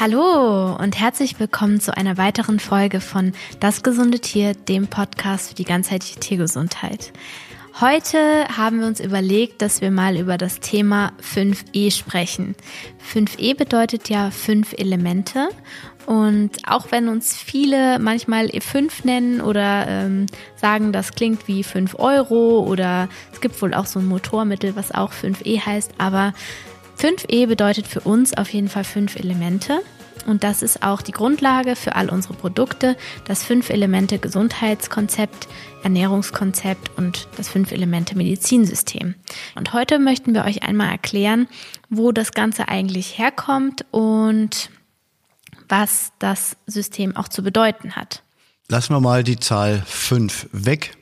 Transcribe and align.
Hallo 0.00 0.76
und 0.76 0.98
herzlich 0.98 1.38
willkommen 1.38 1.78
zu 1.78 1.94
einer 1.94 2.16
weiteren 2.16 2.58
Folge 2.58 3.02
von 3.02 3.32
Das 3.60 3.82
gesunde 3.82 4.18
Tier, 4.18 4.54
dem 4.54 4.86
Podcast 4.86 5.50
für 5.50 5.54
die 5.54 5.64
ganzheitliche 5.64 6.18
Tiergesundheit. 6.18 7.12
Heute 7.82 8.48
haben 8.48 8.80
wir 8.80 8.86
uns 8.86 8.98
überlegt, 8.98 9.60
dass 9.60 9.82
wir 9.82 9.90
mal 9.90 10.16
über 10.16 10.38
das 10.38 10.60
Thema 10.60 11.12
5e 11.22 11.94
sprechen. 11.94 12.56
5e 13.12 13.54
bedeutet 13.54 14.08
ja 14.08 14.30
fünf 14.30 14.72
Elemente 14.72 15.50
und 16.06 16.66
auch 16.66 16.90
wenn 16.92 17.08
uns 17.08 17.36
viele 17.36 17.98
manchmal 17.98 18.46
E5 18.46 19.04
nennen 19.04 19.40
oder 19.42 19.86
ähm, 19.86 20.26
sagen, 20.56 20.92
das 20.92 21.12
klingt 21.12 21.46
wie 21.46 21.62
5 21.62 21.96
Euro 21.98 22.60
oder 22.60 23.10
es 23.34 23.42
gibt 23.42 23.60
wohl 23.60 23.74
auch 23.74 23.86
so 23.86 23.98
ein 23.98 24.06
Motormittel, 24.06 24.76
was 24.76 24.92
auch 24.92 25.12
5e 25.12 25.60
heißt, 25.60 25.92
aber 25.98 26.32
5e 27.00 27.46
bedeutet 27.46 27.86
für 27.86 28.00
uns 28.00 28.36
auf 28.36 28.52
jeden 28.52 28.68
Fall 28.68 28.84
fünf 28.84 29.16
Elemente. 29.16 29.80
Und 30.26 30.44
das 30.44 30.62
ist 30.62 30.82
auch 30.82 31.00
die 31.00 31.12
Grundlage 31.12 31.74
für 31.74 31.96
all 31.96 32.10
unsere 32.10 32.34
Produkte, 32.34 32.94
das 33.24 33.42
Fünf-Elemente-Gesundheitskonzept, 33.42 35.48
Ernährungskonzept 35.82 36.90
und 36.98 37.26
das 37.38 37.48
Fünf-Elemente-Medizinsystem. 37.48 39.14
Und 39.54 39.72
heute 39.72 39.98
möchten 39.98 40.34
wir 40.34 40.44
euch 40.44 40.62
einmal 40.62 40.90
erklären, 40.90 41.48
wo 41.88 42.12
das 42.12 42.32
Ganze 42.32 42.68
eigentlich 42.68 43.16
herkommt 43.16 43.86
und 43.92 44.68
was 45.70 46.12
das 46.18 46.58
System 46.66 47.16
auch 47.16 47.28
zu 47.28 47.42
bedeuten 47.42 47.96
hat. 47.96 48.22
Lassen 48.68 48.94
wir 48.94 49.00
mal 49.00 49.24
die 49.24 49.38
Zahl 49.38 49.82
5 49.86 50.50
weg. 50.52 50.98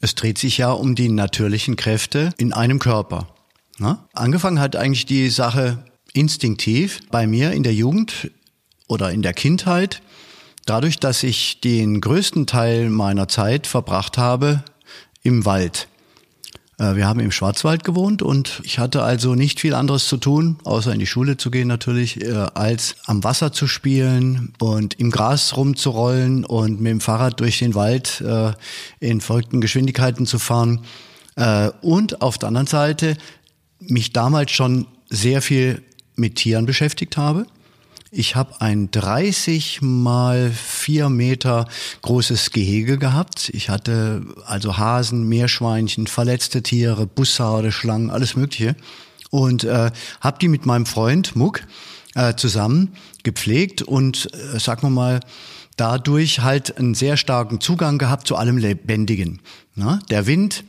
Es 0.00 0.16
dreht 0.16 0.38
sich 0.38 0.58
ja 0.58 0.72
um 0.72 0.96
die 0.96 1.08
natürlichen 1.08 1.76
Kräfte 1.76 2.30
in 2.38 2.52
einem 2.52 2.80
Körper. 2.80 3.28
Na? 3.78 4.08
Angefangen 4.12 4.60
hat 4.60 4.76
eigentlich 4.76 5.06
die 5.06 5.30
Sache 5.30 5.84
instinktiv 6.12 7.00
bei 7.10 7.26
mir 7.26 7.52
in 7.52 7.62
der 7.62 7.74
Jugend 7.74 8.30
oder 8.88 9.12
in 9.12 9.22
der 9.22 9.34
Kindheit. 9.34 10.02
Dadurch, 10.66 10.98
dass 10.98 11.22
ich 11.22 11.60
den 11.60 12.00
größten 12.00 12.46
Teil 12.46 12.90
meiner 12.90 13.28
Zeit 13.28 13.66
verbracht 13.66 14.18
habe 14.18 14.64
im 15.22 15.44
Wald. 15.44 15.88
Äh, 16.78 16.96
wir 16.96 17.06
haben 17.06 17.20
im 17.20 17.30
Schwarzwald 17.30 17.84
gewohnt 17.84 18.22
und 18.22 18.60
ich 18.64 18.78
hatte 18.78 19.02
also 19.02 19.34
nicht 19.34 19.60
viel 19.60 19.74
anderes 19.74 20.08
zu 20.08 20.16
tun, 20.16 20.58
außer 20.64 20.92
in 20.92 20.98
die 20.98 21.06
Schule 21.06 21.36
zu 21.36 21.50
gehen 21.50 21.68
natürlich, 21.68 22.22
äh, 22.22 22.32
als 22.54 22.96
am 23.06 23.24
Wasser 23.24 23.52
zu 23.52 23.66
spielen 23.66 24.54
und 24.58 24.94
im 24.94 25.10
Gras 25.10 25.56
rumzurollen 25.56 26.44
und 26.44 26.80
mit 26.80 26.90
dem 26.90 27.00
Fahrrad 27.00 27.40
durch 27.40 27.58
den 27.58 27.74
Wald 27.74 28.20
äh, 28.20 28.52
in 29.00 29.20
folgten 29.20 29.60
Geschwindigkeiten 29.60 30.26
zu 30.26 30.38
fahren. 30.38 30.80
Und 31.82 32.20
auf 32.20 32.36
der 32.36 32.48
anderen 32.48 32.66
Seite 32.66 33.16
mich 33.88 34.12
damals 34.12 34.50
schon 34.52 34.86
sehr 35.08 35.42
viel 35.42 35.82
mit 36.16 36.36
Tieren 36.36 36.66
beschäftigt 36.66 37.16
habe. 37.16 37.46
Ich 38.10 38.36
habe 38.36 38.60
ein 38.60 38.90
30 38.90 39.80
mal 39.82 40.50
4 40.50 41.10
Meter 41.10 41.66
großes 42.00 42.52
Gehege 42.52 42.96
gehabt. 42.96 43.50
Ich 43.52 43.68
hatte 43.68 44.22
also 44.46 44.78
Hasen, 44.78 45.28
Meerschweinchen, 45.28 46.06
verletzte 46.06 46.62
Tiere, 46.62 47.06
Bussarde, 47.06 47.70
Schlangen, 47.70 48.10
alles 48.10 48.34
Mögliche. 48.34 48.76
Und 49.30 49.64
äh, 49.64 49.90
habe 50.22 50.38
die 50.40 50.48
mit 50.48 50.64
meinem 50.64 50.86
Freund 50.86 51.36
Muck 51.36 51.66
äh, 52.14 52.34
zusammen 52.34 52.94
gepflegt 53.24 53.82
und, 53.82 54.30
äh, 54.32 54.58
sagen 54.58 54.82
wir 54.82 54.90
mal, 54.90 55.20
dadurch 55.76 56.40
halt 56.40 56.78
einen 56.78 56.94
sehr 56.94 57.18
starken 57.18 57.60
Zugang 57.60 57.98
gehabt 57.98 58.26
zu 58.26 58.36
allem 58.36 58.56
Lebendigen. 58.56 59.40
Na, 59.74 60.00
der 60.10 60.26
Wind, 60.26 60.64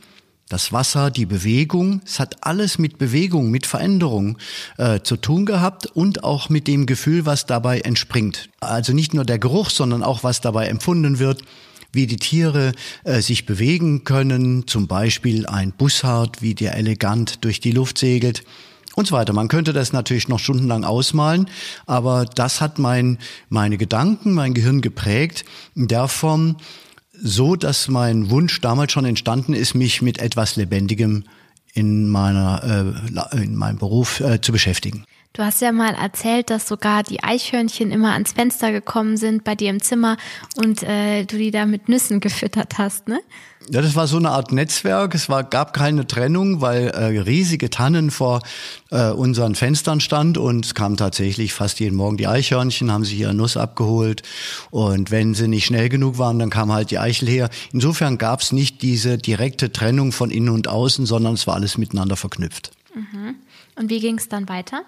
das 0.50 0.72
Wasser, 0.72 1.10
die 1.10 1.26
Bewegung, 1.26 2.02
es 2.04 2.18
hat 2.18 2.44
alles 2.44 2.76
mit 2.76 2.98
Bewegung, 2.98 3.50
mit 3.50 3.66
Veränderung 3.66 4.36
äh, 4.78 5.00
zu 5.00 5.16
tun 5.16 5.46
gehabt 5.46 5.86
und 5.86 6.24
auch 6.24 6.48
mit 6.48 6.66
dem 6.66 6.86
Gefühl, 6.86 7.24
was 7.24 7.46
dabei 7.46 7.80
entspringt. 7.80 8.50
Also 8.58 8.92
nicht 8.92 9.14
nur 9.14 9.24
der 9.24 9.38
Geruch, 9.38 9.70
sondern 9.70 10.02
auch 10.02 10.24
was 10.24 10.40
dabei 10.40 10.66
empfunden 10.66 11.20
wird, 11.20 11.42
wie 11.92 12.08
die 12.08 12.16
Tiere 12.16 12.72
äh, 13.04 13.20
sich 13.20 13.46
bewegen 13.46 14.02
können, 14.02 14.66
zum 14.66 14.88
Beispiel 14.88 15.46
ein 15.46 15.72
Bussard, 15.72 16.42
wie 16.42 16.54
der 16.54 16.76
elegant 16.76 17.44
durch 17.44 17.60
die 17.60 17.72
Luft 17.72 17.98
segelt 17.98 18.42
und 18.96 19.06
so 19.06 19.14
weiter. 19.14 19.32
Man 19.32 19.46
könnte 19.46 19.72
das 19.72 19.92
natürlich 19.92 20.26
noch 20.26 20.40
stundenlang 20.40 20.82
ausmalen, 20.82 21.48
aber 21.86 22.24
das 22.24 22.60
hat 22.60 22.80
mein, 22.80 23.18
meine 23.50 23.78
Gedanken, 23.78 24.34
mein 24.34 24.54
Gehirn 24.54 24.80
geprägt 24.80 25.44
in 25.76 25.86
der 25.86 26.08
Form, 26.08 26.56
so, 27.22 27.56
dass 27.56 27.88
mein 27.88 28.30
Wunsch 28.30 28.60
damals 28.60 28.92
schon 28.92 29.04
entstanden 29.04 29.54
ist, 29.54 29.74
mich 29.74 30.02
mit 30.02 30.18
etwas 30.18 30.56
Lebendigem 30.56 31.24
in 31.72 32.08
meiner 32.08 32.94
äh, 33.32 33.42
in 33.42 33.54
meinem 33.54 33.78
Beruf 33.78 34.20
äh, 34.20 34.40
zu 34.40 34.52
beschäftigen. 34.52 35.04
Du 35.32 35.44
hast 35.44 35.60
ja 35.60 35.70
mal 35.70 35.94
erzählt, 35.94 36.50
dass 36.50 36.66
sogar 36.66 37.04
die 37.04 37.22
Eichhörnchen 37.22 37.92
immer 37.92 38.14
ans 38.14 38.32
Fenster 38.32 38.72
gekommen 38.72 39.16
sind 39.16 39.44
bei 39.44 39.54
dir 39.54 39.70
im 39.70 39.80
Zimmer 39.80 40.16
und 40.56 40.82
äh, 40.82 41.24
du 41.24 41.38
die 41.38 41.52
da 41.52 41.66
mit 41.66 41.88
Nüssen 41.88 42.18
gefüttert 42.18 42.78
hast, 42.78 43.06
ne? 43.06 43.20
Ja, 43.68 43.80
das 43.80 43.94
war 43.94 44.08
so 44.08 44.16
eine 44.16 44.30
Art 44.30 44.50
Netzwerk. 44.50 45.14
Es 45.14 45.28
war, 45.28 45.44
gab 45.44 45.72
keine 45.72 46.04
Trennung, 46.04 46.60
weil 46.60 46.88
äh, 46.88 47.20
riesige 47.20 47.70
Tannen 47.70 48.10
vor 48.10 48.42
äh, 48.90 49.10
unseren 49.10 49.54
Fenstern 49.54 50.00
stand 50.00 50.36
und 50.36 50.66
es 50.66 50.74
kamen 50.74 50.96
tatsächlich 50.96 51.52
fast 51.52 51.78
jeden 51.78 51.94
Morgen 51.94 52.16
die 52.16 52.26
Eichhörnchen, 52.26 52.90
haben 52.90 53.04
sich 53.04 53.20
ihre 53.20 53.34
Nuss 53.34 53.56
abgeholt 53.56 54.22
und 54.70 55.12
wenn 55.12 55.34
sie 55.34 55.46
nicht 55.46 55.66
schnell 55.66 55.88
genug 55.88 56.18
waren, 56.18 56.40
dann 56.40 56.50
kam 56.50 56.72
halt 56.72 56.90
die 56.90 56.98
Eichel 56.98 57.28
her. 57.28 57.50
Insofern 57.72 58.18
gab 58.18 58.40
es 58.40 58.50
nicht 58.50 58.82
diese 58.82 59.18
direkte 59.18 59.70
Trennung 59.70 60.10
von 60.10 60.32
innen 60.32 60.48
und 60.48 60.66
außen, 60.66 61.06
sondern 61.06 61.34
es 61.34 61.46
war 61.46 61.54
alles 61.54 61.78
miteinander 61.78 62.16
verknüpft. 62.16 62.72
Mhm. 62.92 63.36
Und 63.76 63.90
wie 63.90 64.00
ging 64.00 64.18
es 64.18 64.28
dann 64.28 64.48
weiter? 64.48 64.82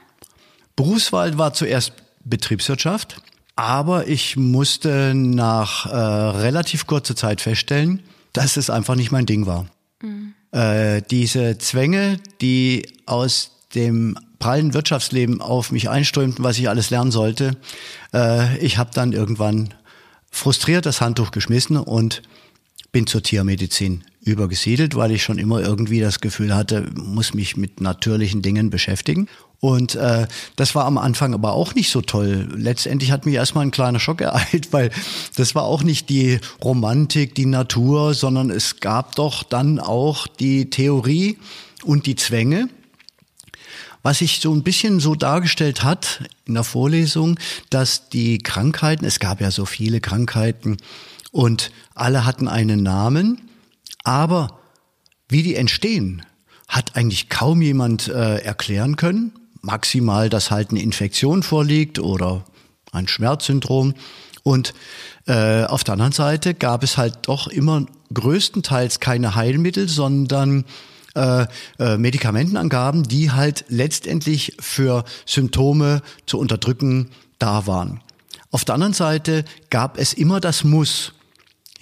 Berufswahl 0.77 1.39
war 1.39 1.53
zuerst 1.55 1.93
Betriebswirtschaft, 2.25 3.21
aber 3.57 4.09
ich 4.09 4.37
musste 4.37 5.15
nach 5.15 5.87
äh, 5.87 5.97
relativ 5.97 6.87
kurzer 6.87 7.17
Zeit 7.17 7.41
feststellen, 7.41 8.03
dass 8.33 8.57
es 8.57 8.71
einfach 8.71 8.95
nicht 8.95 9.13
mein 9.13 9.27
Ding 9.27 9.47
war. 9.47 9.67
Mhm. 10.03 10.35
Äh, 10.53 11.03
diese 11.11 11.59
Zwänge, 11.59 12.19
die 12.41 12.87
aus 13.07 13.51
dem 13.75 14.19
prallen 14.39 14.75
Wirtschaftsleben 14.75 15.41
auf 15.41 15.71
mich 15.71 15.89
einströmten, 15.89 16.45
was 16.45 16.59
ich 16.59 16.69
alles 16.69 16.91
lernen 16.91 17.11
sollte, 17.11 17.57
äh, 18.13 18.57
ich 18.59 18.79
habe 18.79 18.91
dann 18.93 19.13
irgendwann 19.13 19.75
frustriert 20.31 20.87
das 20.87 21.01
Handtuch 21.01 21.31
geschmissen 21.31 21.77
und 21.77 22.23
bin 22.91 23.07
zur 23.07 23.23
Tiermedizin 23.23 24.05
übergesiedelt, 24.25 24.95
weil 24.95 25.11
ich 25.11 25.23
schon 25.23 25.39
immer 25.39 25.61
irgendwie 25.61 26.01
das 26.01 26.21
Gefühl 26.21 26.55
hatte, 26.55 26.89
muss 26.95 27.35
mich 27.35 27.57
mit 27.57 27.81
natürlichen 27.81 28.41
Dingen 28.41 28.71
beschäftigen. 28.71 29.29
Und 29.59 29.95
äh, 29.95 30.27
das 30.57 30.75
war 30.75 30.87
am 30.87 30.99
Anfang 30.99 31.35
aber 31.35 31.53
auch 31.53 31.75
nicht 31.75 31.91
so 31.91 32.01
toll. 32.01 32.49
Letztendlich 32.57 33.13
hat 33.13 33.27
mich 33.27 33.35
erstmal 33.35 33.65
ein 33.65 33.71
kleiner 33.71 34.01
Schock 34.01 34.21
ereilt, 34.23 34.73
weil 34.73 34.91
das 35.37 35.55
war 35.55 35.65
auch 35.65 35.83
nicht 35.83 36.09
die 36.09 36.39
Romantik, 36.63 37.35
die 37.35 37.47
Natur, 37.47 38.15
sondern 38.15 38.51
es 38.51 38.81
gab 38.81 39.17
doch 39.17 39.43
dann 39.43 39.79
auch 39.79 40.27
die 40.27 40.71
Theorie 40.71 41.39
und 41.85 42.07
die 42.07 42.17
Zwänge. 42.17 42.69
Was 44.05 44.19
sich 44.19 44.41
so 44.41 44.53
ein 44.53 44.65
bisschen 44.65 44.99
so 44.99 45.15
dargestellt 45.15 45.85
hat 45.85 46.25
in 46.45 46.55
der 46.55 46.65
Vorlesung, 46.65 47.39
dass 47.71 48.09
die 48.09 48.39
Krankheiten, 48.39 49.05
es 49.05 49.21
gab 49.21 49.41
ja 49.41 49.53
so 49.53 49.65
viele 49.65 50.01
Krankheiten 50.01 50.77
und 51.31 51.71
alle 51.95 52.25
hatten 52.25 52.49
einen 52.49 52.83
Namen, 52.83 53.41
aber 54.05 54.59
wie 55.29 55.43
die 55.43 55.55
entstehen, 55.55 56.25
hat 56.69 56.97
eigentlich 56.97 57.29
kaum 57.29 57.63
jemand 57.63 58.09
äh, 58.09 58.39
erklären 58.39 58.97
können 58.97 59.33
maximal, 59.63 60.29
dass 60.29 60.51
halt 60.51 60.71
eine 60.71 60.83
Infektion 60.83 61.43
vorliegt 61.43 61.99
oder 61.99 62.45
ein 62.91 63.09
Schmerzsyndrom. 63.09 63.95
Und 64.43 64.75
äh, 65.27 65.65
auf 65.65 65.85
der 65.85 65.95
anderen 65.95 66.13
Seite 66.13 66.53
gab 66.53 66.83
es 66.83 66.99
halt 66.99 67.15
doch 67.23 67.47
immer 67.47 67.87
größtenteils 68.13 69.01
keine 69.01 69.35
Heilmittel, 69.37 69.89
sondern 69.89 70.65
äh, 71.15 71.47
äh, 71.79 71.97
Medikamentenangaben, 71.97 73.05
die 73.05 73.31
halt 73.31 73.65
letztendlich 73.69 74.57
für 74.59 75.05
Symptome 75.27 76.03
zu 76.27 76.39
unterdrücken 76.39 77.11
da 77.39 77.67
waren. 77.67 78.01
Auf 78.51 78.65
der 78.65 78.75
anderen 78.75 78.95
Seite 78.95 79.45
gab 79.71 79.97
es 79.97 80.13
immer 80.13 80.41
das 80.41 80.65
Muss. 80.65 81.13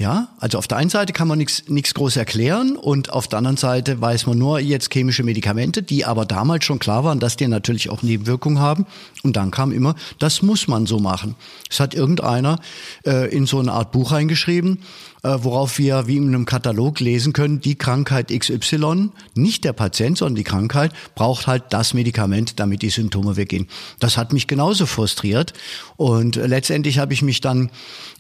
Ja, 0.00 0.28
also 0.38 0.56
auf 0.56 0.66
der 0.66 0.78
einen 0.78 0.88
Seite 0.88 1.12
kann 1.12 1.28
man 1.28 1.36
nichts 1.36 1.92
groß 1.92 2.16
erklären 2.16 2.74
und 2.74 3.12
auf 3.12 3.28
der 3.28 3.36
anderen 3.36 3.58
Seite 3.58 4.00
weiß 4.00 4.24
man 4.24 4.38
nur 4.38 4.58
jetzt 4.58 4.90
chemische 4.94 5.24
Medikamente, 5.24 5.82
die 5.82 6.06
aber 6.06 6.24
damals 6.24 6.64
schon 6.64 6.78
klar 6.78 7.04
waren, 7.04 7.20
dass 7.20 7.36
die 7.36 7.46
natürlich 7.46 7.90
auch 7.90 8.02
Nebenwirkungen 8.02 8.60
haben. 8.60 8.86
Und 9.22 9.36
dann 9.36 9.50
kam 9.50 9.72
immer, 9.72 9.94
das 10.18 10.40
muss 10.40 10.68
man 10.68 10.86
so 10.86 11.00
machen. 11.00 11.34
Es 11.68 11.80
hat 11.80 11.92
irgendeiner 11.92 12.60
äh, 13.04 13.30
in 13.30 13.44
so 13.44 13.58
eine 13.58 13.72
Art 13.72 13.92
Buch 13.92 14.12
reingeschrieben, 14.12 14.78
äh, 15.22 15.36
worauf 15.42 15.78
wir 15.78 16.06
wie 16.06 16.16
in 16.16 16.28
einem 16.28 16.46
Katalog 16.46 17.00
lesen 17.00 17.34
können, 17.34 17.60
die 17.60 17.74
Krankheit 17.74 18.28
XY, 18.28 19.10
nicht 19.34 19.64
der 19.64 19.74
Patient, 19.74 20.16
sondern 20.16 20.36
die 20.36 20.44
Krankheit, 20.44 20.92
braucht 21.14 21.46
halt 21.46 21.64
das 21.70 21.92
Medikament, 21.92 22.58
damit 22.58 22.80
die 22.80 22.88
Symptome 22.88 23.36
weggehen. 23.36 23.68
Das 23.98 24.16
hat 24.16 24.32
mich 24.32 24.46
genauso 24.46 24.86
frustriert 24.86 25.52
und 25.98 26.36
letztendlich 26.36 26.98
habe 26.98 27.12
ich 27.12 27.20
mich 27.20 27.42
dann 27.42 27.70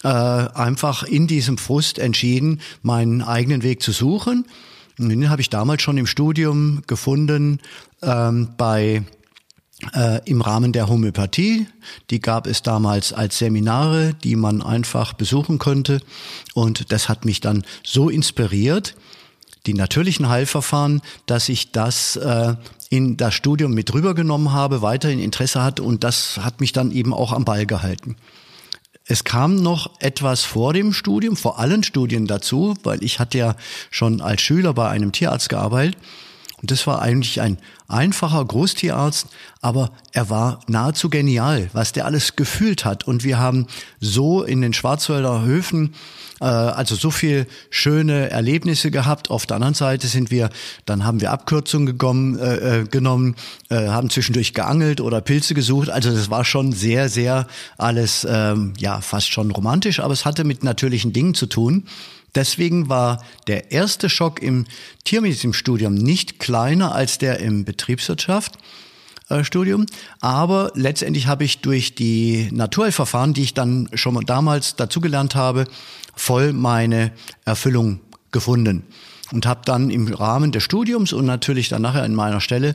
äh, 0.04 0.08
einfach 0.08 1.04
in 1.04 1.26
diesem 1.26 1.56
Frust 1.70 2.00
entschieden, 2.00 2.60
meinen 2.82 3.22
eigenen 3.22 3.62
Weg 3.62 3.80
zu 3.80 3.92
suchen. 3.92 4.44
Und 4.98 5.08
den 5.08 5.30
habe 5.30 5.40
ich 5.40 5.50
damals 5.50 5.82
schon 5.82 5.98
im 5.98 6.08
Studium 6.08 6.82
gefunden 6.88 7.60
ähm, 8.02 8.48
bei 8.56 9.04
äh, 9.94 10.20
im 10.28 10.40
Rahmen 10.40 10.72
der 10.72 10.88
Homöopathie. 10.88 11.68
Die 12.10 12.18
gab 12.18 12.48
es 12.48 12.62
damals 12.62 13.12
als 13.12 13.38
Seminare, 13.38 14.14
die 14.24 14.34
man 14.34 14.62
einfach 14.62 15.12
besuchen 15.12 15.58
konnte. 15.58 16.00
Und 16.54 16.90
das 16.90 17.08
hat 17.08 17.24
mich 17.24 17.40
dann 17.40 17.62
so 17.84 18.10
inspiriert, 18.10 18.96
die 19.66 19.74
natürlichen 19.74 20.28
Heilverfahren, 20.28 21.02
dass 21.26 21.48
ich 21.48 21.70
das 21.70 22.16
äh, 22.16 22.56
in 22.88 23.16
das 23.16 23.34
Studium 23.34 23.74
mit 23.74 23.94
rübergenommen 23.94 24.50
habe, 24.50 24.82
weiterhin 24.82 25.20
Interesse 25.20 25.62
hatte 25.62 25.84
und 25.84 26.02
das 26.02 26.38
hat 26.38 26.60
mich 26.60 26.72
dann 26.72 26.90
eben 26.90 27.14
auch 27.14 27.32
am 27.32 27.44
Ball 27.44 27.64
gehalten. 27.64 28.16
Es 29.10 29.24
kam 29.24 29.56
noch 29.56 29.90
etwas 29.98 30.44
vor 30.44 30.72
dem 30.72 30.92
Studium, 30.92 31.36
vor 31.36 31.58
allen 31.58 31.82
Studien 31.82 32.28
dazu, 32.28 32.74
weil 32.84 33.02
ich 33.02 33.18
hatte 33.18 33.38
ja 33.38 33.56
schon 33.90 34.20
als 34.20 34.40
Schüler 34.40 34.72
bei 34.72 34.88
einem 34.88 35.10
Tierarzt 35.10 35.48
gearbeitet 35.48 35.96
und 36.62 36.70
das 36.70 36.86
war 36.86 37.00
eigentlich 37.00 37.40
ein 37.40 37.58
einfacher 37.88 38.44
Großtierarzt, 38.44 39.26
aber 39.62 39.90
er 40.12 40.28
war 40.30 40.60
nahezu 40.68 41.08
genial, 41.08 41.70
was 41.72 41.92
der 41.92 42.04
alles 42.04 42.36
gefühlt 42.36 42.84
hat. 42.84 43.06
Und 43.06 43.24
wir 43.24 43.38
haben 43.38 43.66
so 43.98 44.42
in 44.42 44.60
den 44.60 44.74
Schwarzwälder 44.74 45.42
Höfen 45.42 45.94
also 46.44 46.94
so 46.94 47.10
viel 47.10 47.46
schöne 47.68 48.30
Erlebnisse 48.30 48.90
gehabt. 48.90 49.30
Auf 49.30 49.46
der 49.46 49.56
anderen 49.56 49.74
Seite 49.74 50.06
sind 50.06 50.30
wir, 50.30 50.50
dann 50.86 51.04
haben 51.04 51.20
wir 51.20 51.32
Abkürzungen 51.32 51.86
gekommen, 51.86 52.38
äh, 52.38 52.80
äh, 52.80 52.84
genommen, 52.84 53.36
äh, 53.68 53.88
haben 53.88 54.10
zwischendurch 54.10 54.54
geangelt 54.54 55.00
oder 55.00 55.20
Pilze 55.20 55.54
gesucht. 55.54 55.90
Also 55.90 56.10
das 56.10 56.30
war 56.30 56.44
schon 56.44 56.72
sehr, 56.72 57.08
sehr 57.08 57.46
alles, 57.76 58.26
ähm, 58.28 58.72
ja, 58.78 59.00
fast 59.00 59.30
schon 59.30 59.50
romantisch, 59.50 60.00
aber 60.00 60.12
es 60.12 60.24
hatte 60.24 60.44
mit 60.44 60.64
natürlichen 60.64 61.12
Dingen 61.12 61.34
zu 61.34 61.46
tun. 61.46 61.84
Deswegen 62.34 62.88
war 62.88 63.24
der 63.46 63.72
erste 63.72 64.08
Schock 64.08 64.40
im 64.40 64.66
Tiermedizinstudium 65.04 65.94
nicht 65.94 66.38
kleiner 66.38 66.94
als 66.94 67.18
der 67.18 67.40
im 67.40 67.64
Betriebswirtschaft. 67.64 68.56
Studium. 69.42 69.86
Aber 70.20 70.70
letztendlich 70.74 71.26
habe 71.26 71.44
ich 71.44 71.60
durch 71.60 71.94
die 71.94 72.48
Naturheilverfahren, 72.52 73.34
die 73.34 73.42
ich 73.42 73.54
dann 73.54 73.88
schon 73.94 74.18
damals 74.26 74.76
dazugelernt 74.76 75.34
habe, 75.34 75.66
voll 76.14 76.52
meine 76.52 77.12
Erfüllung 77.44 78.00
gefunden. 78.32 78.84
Und 79.32 79.46
habe 79.46 79.62
dann 79.64 79.90
im 79.90 80.12
Rahmen 80.12 80.52
des 80.52 80.64
Studiums 80.64 81.12
und 81.12 81.24
natürlich 81.24 81.68
dann 81.68 81.82
nachher 81.82 82.04
in 82.04 82.14
meiner 82.14 82.40
Stelle 82.40 82.74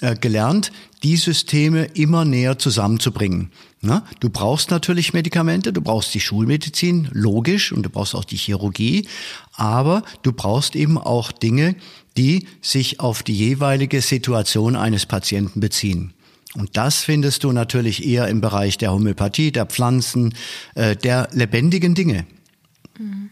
äh, 0.00 0.16
gelernt, 0.16 0.72
die 1.02 1.16
Systeme 1.16 1.84
immer 1.94 2.24
näher 2.24 2.58
zusammenzubringen. 2.58 3.52
Na, 3.82 4.04
du 4.20 4.30
brauchst 4.30 4.70
natürlich 4.70 5.12
Medikamente, 5.12 5.72
du 5.72 5.80
brauchst 5.80 6.14
die 6.14 6.20
Schulmedizin, 6.20 7.08
logisch, 7.12 7.72
und 7.72 7.82
du 7.82 7.90
brauchst 7.90 8.14
auch 8.14 8.24
die 8.24 8.36
Chirurgie, 8.36 9.08
aber 9.54 10.02
du 10.22 10.32
brauchst 10.32 10.76
eben 10.76 10.98
auch 10.98 11.32
Dinge, 11.32 11.74
die 12.16 12.46
sich 12.60 13.00
auf 13.00 13.22
die 13.22 13.34
jeweilige 13.34 14.00
Situation 14.00 14.76
eines 14.76 15.06
Patienten 15.06 15.60
beziehen. 15.60 16.14
Und 16.54 16.76
das 16.76 17.02
findest 17.02 17.44
du 17.44 17.52
natürlich 17.52 18.04
eher 18.04 18.28
im 18.28 18.40
Bereich 18.40 18.76
der 18.76 18.92
Homöopathie, 18.92 19.52
der 19.52 19.66
Pflanzen, 19.66 20.34
äh, 20.74 20.96
der 20.96 21.28
lebendigen 21.32 21.94
Dinge. 21.94 22.26
Mhm. 22.98 23.30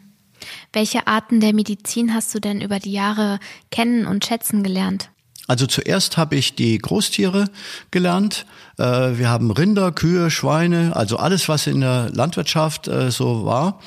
Welche 0.72 1.06
Arten 1.06 1.40
der 1.40 1.52
Medizin 1.52 2.14
hast 2.14 2.34
du 2.34 2.38
denn 2.38 2.60
über 2.60 2.78
die 2.78 2.92
Jahre 2.92 3.38
kennen 3.70 4.06
und 4.06 4.24
schätzen 4.24 4.62
gelernt? 4.62 5.10
Also 5.48 5.66
zuerst 5.66 6.16
habe 6.16 6.36
ich 6.36 6.54
die 6.54 6.78
Großtiere 6.78 7.50
gelernt. 7.90 8.46
Äh, 8.78 9.18
wir 9.18 9.28
haben 9.28 9.50
Rinder, 9.50 9.92
Kühe, 9.92 10.30
Schweine, 10.30 10.94
also 10.94 11.16
alles, 11.16 11.48
was 11.48 11.66
in 11.66 11.80
der 11.80 12.08
Landwirtschaft 12.10 12.88
äh, 12.88 13.10
so 13.10 13.44
war 13.44 13.80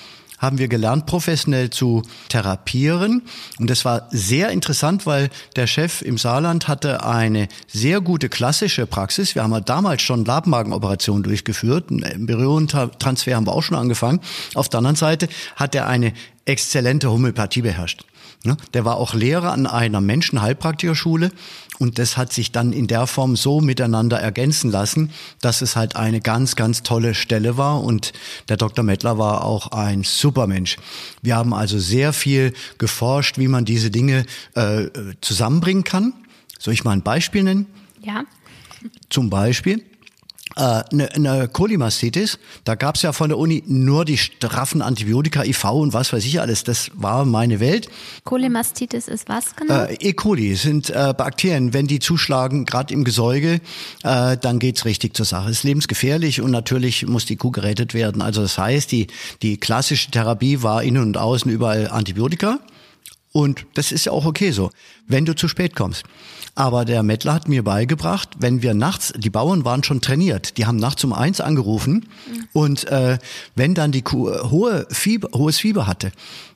haben 0.43 0.59
wir 0.59 0.67
gelernt, 0.67 1.07
professionell 1.07 1.71
zu 1.71 2.03
therapieren. 2.29 3.23
Und 3.59 3.69
das 3.69 3.85
war 3.85 4.07
sehr 4.11 4.49
interessant, 4.49 5.07
weil 5.07 5.29
der 5.55 5.65
Chef 5.65 6.01
im 6.03 6.19
Saarland 6.19 6.67
hatte 6.67 7.03
eine 7.03 7.47
sehr 7.67 8.01
gute 8.01 8.29
klassische 8.29 8.85
Praxis. 8.85 9.33
Wir 9.33 9.43
haben 9.43 9.53
halt 9.53 9.69
damals 9.69 10.01
schon 10.01 10.25
Labmagenoperationen 10.25 11.23
durchgeführt. 11.23 11.89
Einen 11.89 12.27
Berührungstransfer 12.27 13.35
haben 13.35 13.47
wir 13.47 13.53
auch 13.53 13.63
schon 13.63 13.77
angefangen. 13.77 14.19
Auf 14.53 14.69
der 14.69 14.79
anderen 14.79 14.97
Seite 14.97 15.29
hat 15.55 15.73
er 15.73 15.87
eine 15.87 16.13
exzellente 16.45 17.09
Homöopathie 17.09 17.61
beherrscht. 17.61 18.03
Ne? 18.43 18.57
Der 18.73 18.83
war 18.83 18.97
auch 18.97 19.13
Lehrer 19.13 19.53
an 19.53 19.65
einer 19.65 20.01
Menschenheilpraktikerschule 20.01 21.31
und 21.79 21.99
das 21.99 22.17
hat 22.17 22.31
sich 22.31 22.51
dann 22.51 22.71
in 22.71 22.87
der 22.87 23.07
Form 23.07 23.35
so 23.35 23.61
miteinander 23.61 24.19
ergänzen 24.19 24.71
lassen, 24.71 25.11
dass 25.41 25.61
es 25.61 25.75
halt 25.75 25.95
eine 25.95 26.21
ganz, 26.21 26.55
ganz 26.55 26.83
tolle 26.83 27.15
Stelle 27.15 27.57
war 27.57 27.83
und 27.83 28.13
der 28.49 28.57
Dr. 28.57 28.83
Mettler 28.83 29.17
war 29.17 29.43
auch 29.43 29.67
ein 29.67 30.03
Supermensch. 30.03 30.77
Wir 31.21 31.35
haben 31.35 31.53
also 31.53 31.79
sehr 31.79 32.13
viel 32.13 32.53
geforscht, 32.77 33.37
wie 33.37 33.47
man 33.47 33.65
diese 33.65 33.89
Dinge 33.89 34.25
äh, 34.55 34.85
zusammenbringen 35.21 35.83
kann. 35.83 36.13
Soll 36.59 36.73
ich 36.73 36.83
mal 36.83 36.91
ein 36.91 37.01
Beispiel 37.01 37.43
nennen? 37.43 37.65
Ja. 38.01 38.23
Zum 39.09 39.29
Beispiel 39.29 39.83
eine, 40.55 41.09
äh, 41.09 41.15
eine 41.15 41.47
Kolimastitis, 41.47 42.39
da 42.63 42.75
gab's 42.75 43.01
ja 43.01 43.13
von 43.13 43.29
der 43.29 43.37
Uni 43.37 43.63
nur 43.65 44.05
die 44.05 44.17
straffen 44.17 44.81
Antibiotika, 44.81 45.43
IV 45.43 45.63
und 45.65 45.93
was 45.93 46.13
weiß 46.13 46.25
ich 46.25 46.39
alles. 46.41 46.63
Das 46.63 46.91
war 46.93 47.25
meine 47.25 47.59
Welt. 47.59 47.89
Kolimastitis 48.23 49.07
ist 49.07 49.29
was 49.29 49.55
genau? 49.55 49.85
Äh, 49.85 49.95
e. 49.99 50.13
coli 50.13 50.55
sind 50.55 50.89
äh, 50.89 51.13
Bakterien. 51.15 51.73
Wenn 51.73 51.87
die 51.87 51.99
zuschlagen, 51.99 52.65
gerade 52.65 52.93
im 52.93 53.03
Gesäuge, 53.03 53.61
äh, 54.03 54.37
dann 54.37 54.59
geht's 54.59 54.85
richtig 54.85 55.15
zur 55.15 55.25
Sache. 55.25 55.49
Es 55.49 55.59
ist 55.59 55.63
lebensgefährlich 55.63 56.41
und 56.41 56.51
natürlich 56.51 57.07
muss 57.07 57.25
die 57.25 57.35
Kuh 57.35 57.51
gerettet 57.51 57.93
werden. 57.93 58.21
Also 58.21 58.41
das 58.41 58.57
heißt, 58.57 58.91
die, 58.91 59.07
die 59.41 59.57
klassische 59.57 60.11
Therapie 60.11 60.61
war 60.61 60.83
innen 60.83 61.01
und 61.01 61.17
außen 61.17 61.51
überall 61.51 61.89
Antibiotika. 61.89 62.59
Und 63.31 63.65
das 63.73 63.91
ist 63.91 64.05
ja 64.05 64.11
auch 64.11 64.25
okay 64.25 64.51
so, 64.51 64.69
wenn 65.07 65.25
du 65.25 65.35
zu 65.35 65.47
spät 65.47 65.75
kommst. 65.75 66.03
Aber 66.55 66.85
der 66.85 67.01
Mettler 67.01 67.33
hat 67.33 67.47
mir 67.47 67.63
beigebracht, 67.63 68.29
wenn 68.37 68.61
wir 68.61 68.75
nachts, 68.75 69.11
die 69.17 69.31
Bauern 69.31 69.65
waren 69.65 69.83
schon 69.83 70.01
trainiert, 70.01 70.57
die 70.57 70.67
haben 70.67 70.77
nachts 70.77 71.03
um 71.03 71.11
eins 71.11 71.41
angerufen 71.41 72.05
mhm. 72.27 72.47
und 72.53 72.87
äh, 72.89 73.17
wenn 73.55 73.73
dann 73.73 73.91
die 73.91 74.03
Kuh 74.03 74.29
äh, 74.29 74.49
hohe 74.49 74.85
Fieber, 74.91 75.29
hohes 75.33 75.57
Fieber 75.57 75.87
hatte 75.87 76.11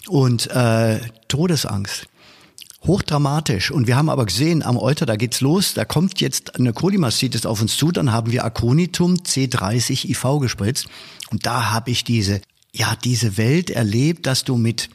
und 0.07 0.51
äh, 0.51 0.99
Todesangst, 1.27 2.05
hochdramatisch. 2.85 3.71
Und 3.71 3.87
wir 3.87 3.95
haben 3.95 4.09
aber 4.09 4.25
gesehen, 4.25 4.61
am 4.61 4.77
Euter, 4.77 5.07
da 5.07 5.15
geht's 5.15 5.41
los, 5.41 5.73
da 5.73 5.83
kommt 5.83 6.21
jetzt 6.21 6.55
eine 6.55 6.73
Kolimastitis 6.73 7.47
auf 7.47 7.61
uns 7.61 7.75
zu, 7.75 7.91
dann 7.91 8.11
haben 8.11 8.31
wir 8.31 8.45
Aconitum 8.45 9.15
C30 9.15 10.09
IV 10.09 10.39
gespritzt. 10.41 10.87
Und 11.31 11.47
da 11.47 11.71
habe 11.71 11.89
ich 11.89 12.03
diese, 12.03 12.41
ja, 12.71 12.95
diese 13.03 13.37
Welt 13.37 13.71
erlebt, 13.71 14.27
dass 14.27 14.43
du 14.43 14.57
mit 14.57 14.89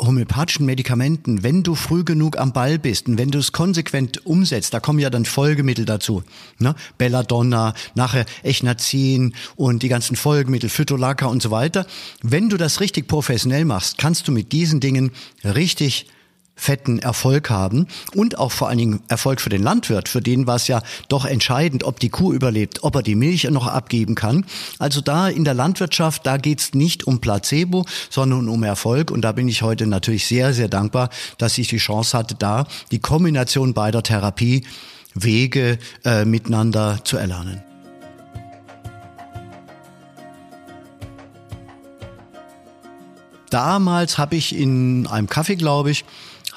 homöopathischen 0.00 0.64
Medikamenten, 0.64 1.42
wenn 1.42 1.62
du 1.62 1.74
früh 1.74 2.04
genug 2.04 2.38
am 2.38 2.52
Ball 2.52 2.78
bist 2.78 3.08
und 3.08 3.18
wenn 3.18 3.30
du 3.30 3.38
es 3.38 3.52
konsequent 3.52 4.24
umsetzt, 4.26 4.72
da 4.72 4.80
kommen 4.80 5.00
ja 5.00 5.10
dann 5.10 5.24
Folgemittel 5.24 5.84
dazu, 5.84 6.22
ne? 6.58 6.74
Belladonna, 6.98 7.74
nachher 7.94 8.24
Echnazin 8.42 9.34
und 9.56 9.82
die 9.82 9.88
ganzen 9.88 10.14
Folgemittel, 10.14 10.70
Phytolacca 10.70 11.26
und 11.26 11.42
so 11.42 11.50
weiter. 11.50 11.86
Wenn 12.22 12.48
du 12.48 12.56
das 12.56 12.80
richtig 12.80 13.08
professionell 13.08 13.64
machst, 13.64 13.98
kannst 13.98 14.28
du 14.28 14.32
mit 14.32 14.52
diesen 14.52 14.80
Dingen 14.80 15.10
richtig 15.42 16.06
fetten 16.58 16.98
Erfolg 16.98 17.48
haben 17.48 17.86
und 18.14 18.38
auch 18.38 18.52
vor 18.52 18.68
allen 18.68 18.78
Dingen 18.78 19.00
Erfolg 19.08 19.40
für 19.40 19.48
den 19.48 19.62
Landwirt. 19.62 20.08
Für 20.08 20.20
den 20.20 20.46
war 20.46 20.56
es 20.56 20.68
ja 20.68 20.82
doch 21.08 21.24
entscheidend, 21.24 21.84
ob 21.84 22.00
die 22.00 22.10
Kuh 22.10 22.32
überlebt, 22.32 22.82
ob 22.82 22.96
er 22.96 23.02
die 23.02 23.14
Milch 23.14 23.44
noch 23.44 23.68
abgeben 23.68 24.14
kann. 24.14 24.44
Also 24.78 25.00
da 25.00 25.28
in 25.28 25.44
der 25.44 25.54
Landwirtschaft, 25.54 26.26
da 26.26 26.36
geht's 26.36 26.74
nicht 26.74 27.06
um 27.06 27.20
Placebo, 27.20 27.86
sondern 28.10 28.48
um 28.48 28.62
Erfolg. 28.64 29.10
Und 29.10 29.22
da 29.22 29.32
bin 29.32 29.48
ich 29.48 29.62
heute 29.62 29.86
natürlich 29.86 30.26
sehr, 30.26 30.52
sehr 30.52 30.68
dankbar, 30.68 31.10
dass 31.38 31.56
ich 31.56 31.68
die 31.68 31.78
Chance 31.78 32.18
hatte, 32.18 32.34
da 32.34 32.66
die 32.90 32.98
Kombination 32.98 33.72
beider 33.72 34.02
Therapiewege 34.02 35.78
äh, 36.04 36.24
miteinander 36.24 36.98
zu 37.04 37.16
erlernen. 37.16 37.62
Damals 43.50 44.18
habe 44.18 44.36
ich 44.36 44.54
in 44.54 45.06
einem 45.06 45.28
Kaffee, 45.28 45.56
glaube 45.56 45.90
ich, 45.90 46.04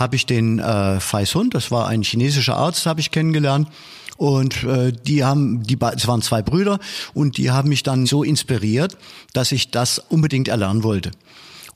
habe 0.01 0.17
ich 0.17 0.25
den 0.25 0.59
äh, 0.59 0.99
Faisund, 0.99 1.53
das 1.53 1.71
war 1.71 1.87
ein 1.87 2.01
chinesischer 2.01 2.57
Arzt, 2.57 2.85
habe 2.85 2.99
ich 2.99 3.11
kennengelernt. 3.11 3.69
Und 4.17 4.63
äh, 4.63 4.91
die 4.91 5.23
haben, 5.23 5.63
die 5.63 5.77
es 5.95 6.07
waren 6.07 6.21
zwei 6.21 6.41
Brüder 6.41 6.79
und 7.13 7.37
die 7.37 7.49
haben 7.49 7.69
mich 7.69 7.81
dann 7.81 8.05
so 8.05 8.23
inspiriert, 8.23 8.97
dass 9.33 9.51
ich 9.51 9.71
das 9.71 9.97
unbedingt 9.97 10.47
erlernen 10.47 10.83
wollte. 10.83 11.11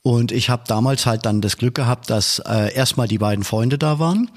Und 0.03 0.31
ich 0.31 0.49
habe 0.49 0.63
damals 0.67 1.07
halt 1.07 1.25
dann 1.25 1.41
das 1.41 1.57
Glück 1.57 1.73
gehabt, 1.73 2.09
dass 2.11 2.39
äh, 2.39 2.71
erstmal 2.75 3.07
die 3.07 3.17
beiden 3.17 3.43
Freunde 3.43 3.79
da 3.79 3.97
waren, 3.97 4.29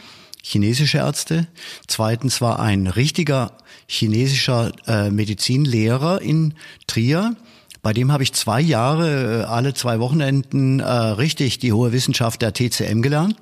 chinesische 0.42 0.99
Ärzte. 0.99 1.47
Zweitens 1.87 2.40
war 2.40 2.61
ein 2.61 2.87
richtiger 2.87 3.52
chinesischer 3.87 4.73
äh, 4.87 5.11
Medizinlehrer 5.11 6.23
in 6.23 6.54
Trier. 6.87 7.37
Bei 7.83 7.92
dem 7.92 8.11
habe 8.11 8.23
ich 8.23 8.33
zwei 8.33 8.61
Jahre, 8.61 9.42
äh, 9.42 9.45
alle 9.45 9.75
zwei 9.75 10.00
Wochenenden 10.00 10.80
äh, 10.80 10.85
richtig 10.87 11.59
die 11.59 11.73
hohe 11.73 11.92
Wissenschaft 11.92 12.40
der 12.40 12.54
TCM 12.54 13.02
gelernt. 13.02 13.37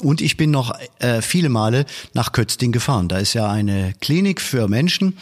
Und 0.00 0.20
ich 0.20 0.36
bin 0.36 0.50
noch 0.50 0.72
äh, 0.98 1.22
viele 1.22 1.48
Male 1.48 1.86
nach 2.14 2.32
Kötzding 2.32 2.72
gefahren. 2.72 3.08
Da 3.08 3.18
ist 3.18 3.34
ja 3.34 3.50
eine 3.50 3.94
Klinik 4.00 4.40
für 4.40 4.68
Menschen, 4.68 5.16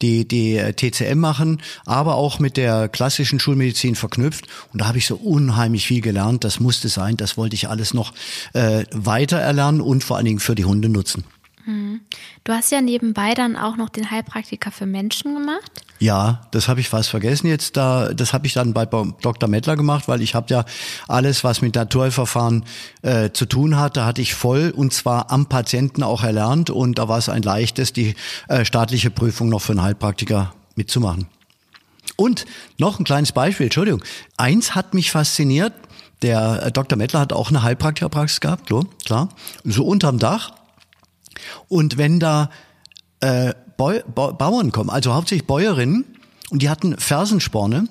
die 0.00 0.26
die 0.26 0.56
äh, 0.56 0.72
TCM 0.72 1.18
machen, 1.18 1.62
aber 1.86 2.16
auch 2.16 2.38
mit 2.38 2.56
der 2.56 2.88
klassischen 2.88 3.40
Schulmedizin 3.40 3.94
verknüpft. 3.94 4.46
Und 4.72 4.82
da 4.82 4.86
habe 4.88 4.98
ich 4.98 5.06
so 5.06 5.16
unheimlich 5.16 5.86
viel 5.86 6.00
gelernt. 6.00 6.44
Das 6.44 6.60
musste 6.60 6.88
sein. 6.88 7.16
Das 7.16 7.36
wollte 7.36 7.54
ich 7.54 7.68
alles 7.68 7.94
noch 7.94 8.12
äh, 8.52 8.84
weiter 8.90 9.38
erlernen 9.38 9.80
und 9.80 10.04
vor 10.04 10.16
allen 10.16 10.26
Dingen 10.26 10.40
für 10.40 10.54
die 10.54 10.64
Hunde 10.64 10.88
nutzen. 10.88 11.24
Mhm. 11.64 12.00
Du 12.44 12.52
hast 12.52 12.72
ja 12.72 12.80
nebenbei 12.80 13.34
dann 13.34 13.56
auch 13.56 13.76
noch 13.76 13.88
den 13.88 14.10
Heilpraktiker 14.10 14.70
für 14.70 14.86
Menschen 14.86 15.34
gemacht. 15.34 15.84
Ja, 15.98 16.42
das 16.50 16.68
habe 16.68 16.80
ich 16.80 16.88
fast 16.88 17.10
vergessen 17.10 17.46
jetzt. 17.46 17.76
Da, 17.76 18.12
das 18.12 18.32
habe 18.32 18.46
ich 18.46 18.54
dann 18.54 18.72
bei 18.72 18.86
Dr. 18.86 19.48
Mettler 19.48 19.76
gemacht, 19.76 20.08
weil 20.08 20.20
ich 20.20 20.34
habe 20.34 20.52
ja 20.52 20.64
alles, 21.06 21.44
was 21.44 21.62
mit 21.62 21.76
Naturverfahren 21.76 22.64
äh, 23.02 23.30
zu 23.30 23.46
tun 23.46 23.78
hat, 23.78 23.96
da 23.96 24.06
hatte 24.06 24.20
ich 24.20 24.34
voll 24.34 24.72
und 24.74 24.92
zwar 24.92 25.30
am 25.30 25.46
Patienten 25.46 26.02
auch 26.02 26.24
erlernt 26.24 26.70
und 26.70 26.98
da 26.98 27.08
war 27.08 27.18
es 27.18 27.28
ein 27.28 27.42
leichtes, 27.42 27.92
die 27.92 28.16
äh, 28.48 28.64
staatliche 28.64 29.10
Prüfung 29.10 29.48
noch 29.48 29.60
für 29.60 29.72
einen 29.72 29.82
Heilpraktiker 29.82 30.54
mitzumachen. 30.74 31.28
Und 32.16 32.44
noch 32.78 32.98
ein 32.98 33.04
kleines 33.04 33.32
Beispiel, 33.32 33.66
Entschuldigung. 33.66 34.02
Eins 34.36 34.74
hat 34.74 34.94
mich 34.94 35.10
fasziniert. 35.10 35.72
Der 36.22 36.66
äh, 36.66 36.72
Dr. 36.72 36.98
Mettler 36.98 37.20
hat 37.20 37.32
auch 37.32 37.50
eine 37.50 37.62
Heilpraktikerpraxis 37.62 38.40
gehabt, 38.40 38.72
klar. 39.04 39.28
So 39.64 39.84
unterm 39.84 40.18
Dach. 40.18 40.52
Und 41.68 41.98
wenn 41.98 42.20
da 42.20 42.50
äh, 43.20 43.54
Bauern 43.76 44.72
kommen, 44.72 44.90
also 44.90 45.14
hauptsächlich 45.14 45.46
Bäuerinnen, 45.46 46.04
und 46.50 46.62
die 46.62 46.68
hatten 46.68 46.96
Fersensporne, 46.98 47.88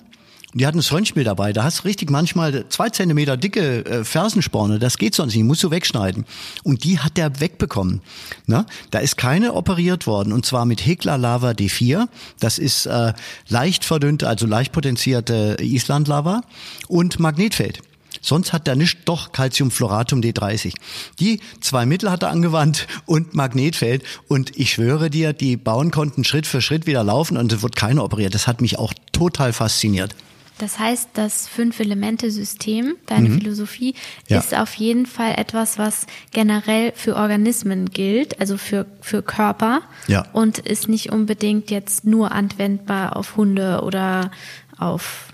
und 0.53 0.60
die 0.60 0.67
hatten 0.67 0.77
das 0.77 0.91
Röntgenbild 0.91 1.27
dabei. 1.27 1.53
Da 1.53 1.63
hast 1.63 1.79
du 1.79 1.83
richtig 1.83 2.10
manchmal 2.10 2.67
zwei 2.67 2.89
Zentimeter 2.89 3.38
dicke 3.38 3.86
äh, 3.86 4.03
Fersensporne. 4.03 4.79
Das 4.79 4.98
geht 4.98 5.15
sonst 5.15 5.33
nicht. 5.33 5.45
Musst 5.45 5.63
du 5.63 5.71
wegschneiden. 5.71 6.25
Und 6.63 6.83
die 6.83 7.00
hat 7.00 7.15
der 7.15 7.39
wegbekommen. 7.39 8.01
Ne? 8.48 8.65
Da 8.91 9.00
ist 9.00 9.15
keine 9.15 9.53
operiert 9.53 10.07
worden. 10.07 10.33
Und 10.33 10.45
zwar 10.45 10.65
mit 10.65 10.86
Hekla 10.86 11.15
Lava 11.15 11.51
D4. 11.51 12.07
Das 12.39 12.60
ist 12.60 12.86
äh, 12.86 13.13
leicht 13.48 13.86
verdünnte, 13.86 14.27
also 14.27 14.45
leicht 14.45 14.74
potenzierte 14.74 15.55
Islandlava 15.62 16.41
und 16.89 17.19
Magnetfeld. 17.19 17.81
Sonst 18.21 18.53
hat 18.53 18.67
er 18.67 18.75
nicht 18.75 18.99
doch 19.05 19.31
Calciumfloratum 19.31 20.21
D30. 20.21 20.75
Die 21.19 21.41
zwei 21.59 21.85
Mittel 21.85 22.11
hat 22.11 22.23
er 22.23 22.29
angewandt 22.29 22.87
und 23.05 23.33
Magnetfeld. 23.33 24.03
Und 24.27 24.57
ich 24.57 24.73
schwöre 24.73 25.09
dir, 25.09 25.33
die 25.33 25.57
Bauern 25.57 25.91
konnten 25.91 26.23
Schritt 26.23 26.45
für 26.45 26.61
Schritt 26.61 26.85
wieder 26.85 27.03
laufen 27.03 27.35
und 27.35 27.51
es 27.51 27.61
wird 27.61 27.75
keiner 27.75 28.03
operiert. 28.03 28.35
Das 28.35 28.47
hat 28.47 28.61
mich 28.61 28.77
auch 28.77 28.93
total 29.11 29.53
fasziniert. 29.53 30.15
Das 30.61 30.77
heißt, 30.77 31.09
das 31.15 31.47
Fünf-Elemente-System, 31.47 32.95
deine 33.07 33.29
mhm. 33.29 33.39
Philosophie, 33.39 33.95
ja. 34.27 34.37
ist 34.37 34.53
auf 34.53 34.75
jeden 34.75 35.07
Fall 35.07 35.33
etwas, 35.37 35.79
was 35.79 36.05
generell 36.33 36.93
für 36.95 37.15
Organismen 37.15 37.89
gilt, 37.89 38.39
also 38.39 38.57
für, 38.57 38.85
für 39.01 39.23
Körper. 39.23 39.81
Ja. 40.05 40.27
Und 40.33 40.59
ist 40.59 40.87
nicht 40.87 41.11
unbedingt 41.11 41.71
jetzt 41.71 42.05
nur 42.05 42.31
anwendbar 42.31 43.15
auf 43.15 43.37
Hunde 43.37 43.81
oder 43.81 44.29
auf 44.77 45.33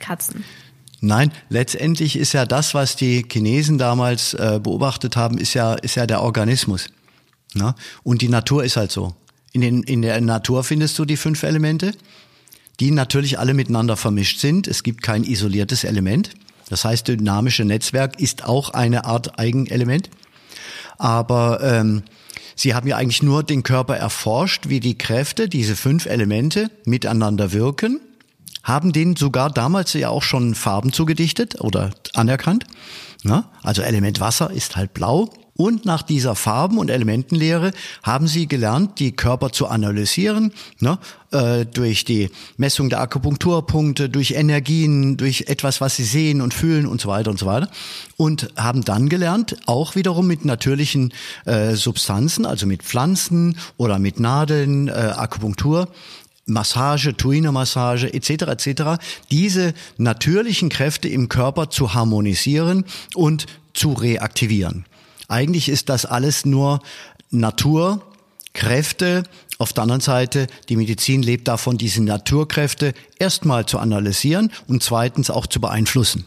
Katzen. 0.00 0.44
Nein, 1.04 1.32
letztendlich 1.50 2.16
ist 2.16 2.32
ja 2.32 2.46
das, 2.46 2.72
was 2.72 2.96
die 2.96 3.26
Chinesen 3.30 3.76
damals 3.76 4.32
äh, 4.32 4.58
beobachtet 4.62 5.16
haben, 5.16 5.36
ist 5.36 5.52
ja, 5.52 5.74
ist 5.74 5.96
ja 5.96 6.06
der 6.06 6.22
Organismus. 6.22 6.86
Ja? 7.54 7.74
Und 8.02 8.22
die 8.22 8.30
Natur 8.30 8.64
ist 8.64 8.78
halt 8.78 8.90
so. 8.90 9.14
In, 9.52 9.60
den, 9.60 9.82
in 9.82 10.00
der 10.00 10.18
Natur 10.22 10.64
findest 10.64 10.98
du 10.98 11.04
die 11.04 11.18
fünf 11.18 11.42
Elemente, 11.42 11.92
die 12.80 12.90
natürlich 12.90 13.38
alle 13.38 13.52
miteinander 13.52 13.98
vermischt 13.98 14.40
sind. 14.40 14.66
Es 14.66 14.82
gibt 14.82 15.02
kein 15.02 15.24
isoliertes 15.24 15.84
Element. 15.84 16.30
Das 16.70 16.86
heißt, 16.86 17.06
dynamische 17.06 17.66
Netzwerk 17.66 18.18
ist 18.18 18.44
auch 18.44 18.70
eine 18.70 19.04
Art 19.04 19.38
Eigenelement. 19.38 20.08
Aber 20.96 21.60
ähm, 21.62 22.02
sie 22.56 22.74
haben 22.74 22.88
ja 22.88 22.96
eigentlich 22.96 23.22
nur 23.22 23.42
den 23.42 23.62
Körper 23.62 23.96
erforscht, 23.96 24.70
wie 24.70 24.80
die 24.80 24.96
Kräfte, 24.96 25.50
diese 25.50 25.76
fünf 25.76 26.06
Elemente 26.06 26.70
miteinander 26.86 27.52
wirken 27.52 28.00
haben 28.64 28.92
denen 28.92 29.14
sogar 29.14 29.50
damals 29.50 29.92
ja 29.92 30.08
auch 30.08 30.22
schon 30.22 30.54
Farben 30.54 30.92
zugedichtet 30.92 31.60
oder 31.60 31.90
anerkannt. 32.14 32.64
Ja, 33.22 33.44
also 33.62 33.82
Element 33.82 34.20
Wasser 34.20 34.50
ist 34.50 34.76
halt 34.76 34.92
blau. 34.92 35.30
Und 35.56 35.84
nach 35.84 36.02
dieser 36.02 36.34
Farben- 36.34 36.78
und 36.78 36.90
Elementenlehre 36.90 37.70
haben 38.02 38.26
sie 38.26 38.48
gelernt, 38.48 38.98
die 38.98 39.12
Körper 39.12 39.52
zu 39.52 39.68
analysieren, 39.68 40.52
ne, 40.80 40.98
äh, 41.30 41.64
durch 41.64 42.04
die 42.04 42.30
Messung 42.56 42.90
der 42.90 43.00
Akupunkturpunkte, 43.00 44.08
durch 44.08 44.32
Energien, 44.32 45.16
durch 45.16 45.44
etwas, 45.46 45.80
was 45.80 45.94
sie 45.94 46.02
sehen 46.02 46.40
und 46.40 46.54
fühlen 46.54 46.86
und 46.86 47.00
so 47.00 47.08
weiter 47.08 47.30
und 47.30 47.38
so 47.38 47.46
weiter. 47.46 47.70
Und 48.16 48.50
haben 48.56 48.84
dann 48.84 49.08
gelernt, 49.08 49.56
auch 49.66 49.94
wiederum 49.94 50.26
mit 50.26 50.44
natürlichen 50.44 51.14
äh, 51.44 51.74
Substanzen, 51.74 52.46
also 52.46 52.66
mit 52.66 52.82
Pflanzen 52.82 53.56
oder 53.76 54.00
mit 54.00 54.18
Nadeln, 54.18 54.88
äh, 54.88 54.92
Akupunktur, 54.92 55.88
Massage, 56.46 57.16
Tuina-Massage 57.16 58.12
etc. 58.12 58.28
etc. 58.30 58.82
diese 59.30 59.74
natürlichen 59.96 60.68
Kräfte 60.68 61.08
im 61.08 61.28
Körper 61.28 61.70
zu 61.70 61.94
harmonisieren 61.94 62.84
und 63.14 63.46
zu 63.72 63.92
reaktivieren. 63.92 64.84
Eigentlich 65.28 65.68
ist 65.68 65.88
das 65.88 66.06
alles 66.06 66.44
nur 66.44 66.80
Naturkräfte. 67.30 69.24
Auf 69.58 69.72
der 69.72 69.82
anderen 69.82 70.00
Seite, 70.00 70.46
die 70.68 70.76
Medizin 70.76 71.22
lebt 71.22 71.48
davon, 71.48 71.78
diese 71.78 72.02
Naturkräfte 72.02 72.92
erstmal 73.18 73.66
zu 73.66 73.78
analysieren 73.78 74.52
und 74.68 74.82
zweitens 74.82 75.30
auch 75.30 75.46
zu 75.46 75.60
beeinflussen. 75.60 76.26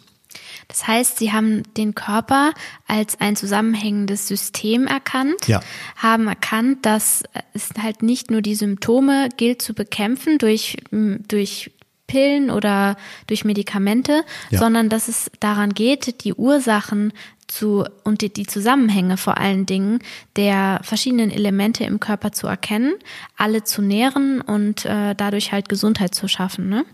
Das 0.67 0.87
heißt, 0.87 1.17
sie 1.17 1.31
haben 1.31 1.63
den 1.75 1.95
Körper 1.95 2.53
als 2.87 3.19
ein 3.19 3.35
zusammenhängendes 3.35 4.27
System 4.27 4.87
erkannt, 4.87 5.47
ja. 5.47 5.61
haben 5.95 6.27
erkannt, 6.27 6.85
dass 6.85 7.23
es 7.53 7.69
halt 7.81 8.03
nicht 8.03 8.31
nur 8.31 8.41
die 8.41 8.55
Symptome 8.55 9.29
gilt 9.37 9.61
zu 9.61 9.73
bekämpfen 9.73 10.37
durch, 10.37 10.77
durch 10.91 11.71
Pillen 12.07 12.49
oder 12.49 12.95
durch 13.27 13.45
Medikamente, 13.45 14.23
ja. 14.49 14.59
sondern 14.59 14.89
dass 14.89 15.07
es 15.07 15.29
daran 15.39 15.73
geht, 15.73 16.23
die 16.23 16.33
Ursachen 16.33 17.11
zu 17.47 17.85
und 18.03 18.21
die, 18.21 18.31
die, 18.31 18.45
Zusammenhänge 18.45 19.15
vor 19.15 19.37
allen 19.37 19.65
Dingen 19.65 19.99
der 20.35 20.81
verschiedenen 20.83 21.31
Elemente 21.31 21.85
im 21.85 21.99
Körper 21.99 22.33
zu 22.33 22.47
erkennen, 22.47 22.93
alle 23.37 23.63
zu 23.63 23.81
nähren 23.81 24.41
und 24.41 24.85
äh, 24.85 25.15
dadurch 25.15 25.53
halt 25.53 25.69
Gesundheit 25.69 26.13
zu 26.13 26.27
schaffen. 26.27 26.67
Ne? 26.67 26.85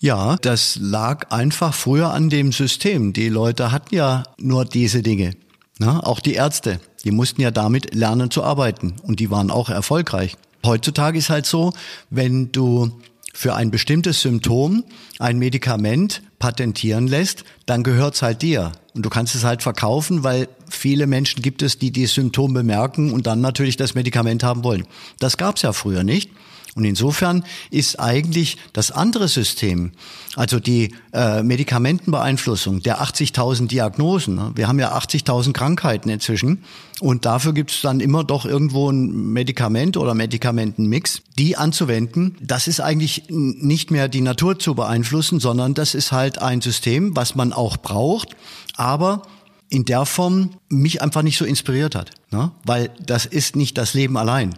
Ja, 0.00 0.36
das 0.36 0.78
lag 0.80 1.30
einfach 1.30 1.74
früher 1.74 2.12
an 2.12 2.30
dem 2.30 2.52
System. 2.52 3.12
Die 3.12 3.28
Leute 3.28 3.72
hatten 3.72 3.94
ja 3.94 4.24
nur 4.38 4.64
diese 4.64 5.02
Dinge. 5.02 5.32
Na, 5.78 6.00
auch 6.02 6.20
die 6.20 6.34
Ärzte, 6.34 6.80
die 7.04 7.10
mussten 7.10 7.42
ja 7.42 7.50
damit 7.50 7.94
lernen 7.94 8.30
zu 8.30 8.42
arbeiten 8.42 8.94
und 9.02 9.20
die 9.20 9.30
waren 9.30 9.50
auch 9.50 9.68
erfolgreich. 9.68 10.36
Heutzutage 10.64 11.18
ist 11.18 11.30
halt 11.30 11.46
so, 11.46 11.72
wenn 12.10 12.50
du 12.50 12.98
für 13.34 13.54
ein 13.54 13.70
bestimmtes 13.70 14.22
Symptom 14.22 14.84
ein 15.18 15.38
Medikament 15.38 16.22
patentieren 16.38 17.06
lässt, 17.06 17.44
dann 17.66 17.82
gehört's 17.82 18.22
halt 18.22 18.40
dir. 18.40 18.72
Und 18.94 19.04
du 19.04 19.10
kannst 19.10 19.34
es 19.34 19.44
halt 19.44 19.62
verkaufen, 19.62 20.24
weil 20.24 20.48
viele 20.70 21.06
Menschen 21.06 21.42
gibt 21.42 21.60
es, 21.60 21.78
die 21.78 21.90
die 21.90 22.06
Symptome 22.06 22.54
bemerken 22.54 23.12
und 23.12 23.26
dann 23.26 23.42
natürlich 23.42 23.76
das 23.76 23.94
Medikament 23.94 24.42
haben 24.42 24.64
wollen. 24.64 24.86
Das 25.18 25.36
gab's 25.36 25.60
ja 25.60 25.74
früher 25.74 26.02
nicht. 26.02 26.30
Und 26.76 26.84
insofern 26.84 27.42
ist 27.70 27.98
eigentlich 27.98 28.58
das 28.74 28.90
andere 28.90 29.28
System, 29.28 29.92
also 30.36 30.60
die 30.60 30.94
äh, 31.14 31.42
Medikamentenbeeinflussung 31.42 32.82
der 32.82 33.02
80.000 33.02 33.68
Diagnosen, 33.68 34.34
ne? 34.34 34.52
wir 34.54 34.68
haben 34.68 34.78
ja 34.78 34.94
80.000 34.94 35.54
Krankheiten 35.54 36.10
inzwischen 36.10 36.64
und 37.00 37.24
dafür 37.24 37.54
gibt 37.54 37.70
es 37.70 37.80
dann 37.80 38.00
immer 38.00 38.24
doch 38.24 38.44
irgendwo 38.44 38.90
ein 38.90 39.32
Medikament 39.32 39.96
oder 39.96 40.14
Medikamentenmix, 40.14 41.22
die 41.38 41.56
anzuwenden. 41.56 42.36
Das 42.42 42.68
ist 42.68 42.80
eigentlich 42.80 43.24
nicht 43.30 43.90
mehr 43.90 44.08
die 44.08 44.20
Natur 44.20 44.58
zu 44.58 44.74
beeinflussen, 44.74 45.40
sondern 45.40 45.72
das 45.72 45.94
ist 45.94 46.12
halt 46.12 46.42
ein 46.42 46.60
System, 46.60 47.16
was 47.16 47.34
man 47.34 47.54
auch 47.54 47.78
braucht, 47.78 48.36
aber 48.76 49.22
in 49.70 49.86
der 49.86 50.04
Form 50.04 50.50
mich 50.68 51.00
einfach 51.00 51.22
nicht 51.22 51.38
so 51.38 51.46
inspiriert 51.46 51.94
hat, 51.94 52.10
ne? 52.30 52.52
weil 52.64 52.90
das 53.04 53.24
ist 53.24 53.56
nicht 53.56 53.78
das 53.78 53.94
Leben 53.94 54.18
allein. 54.18 54.54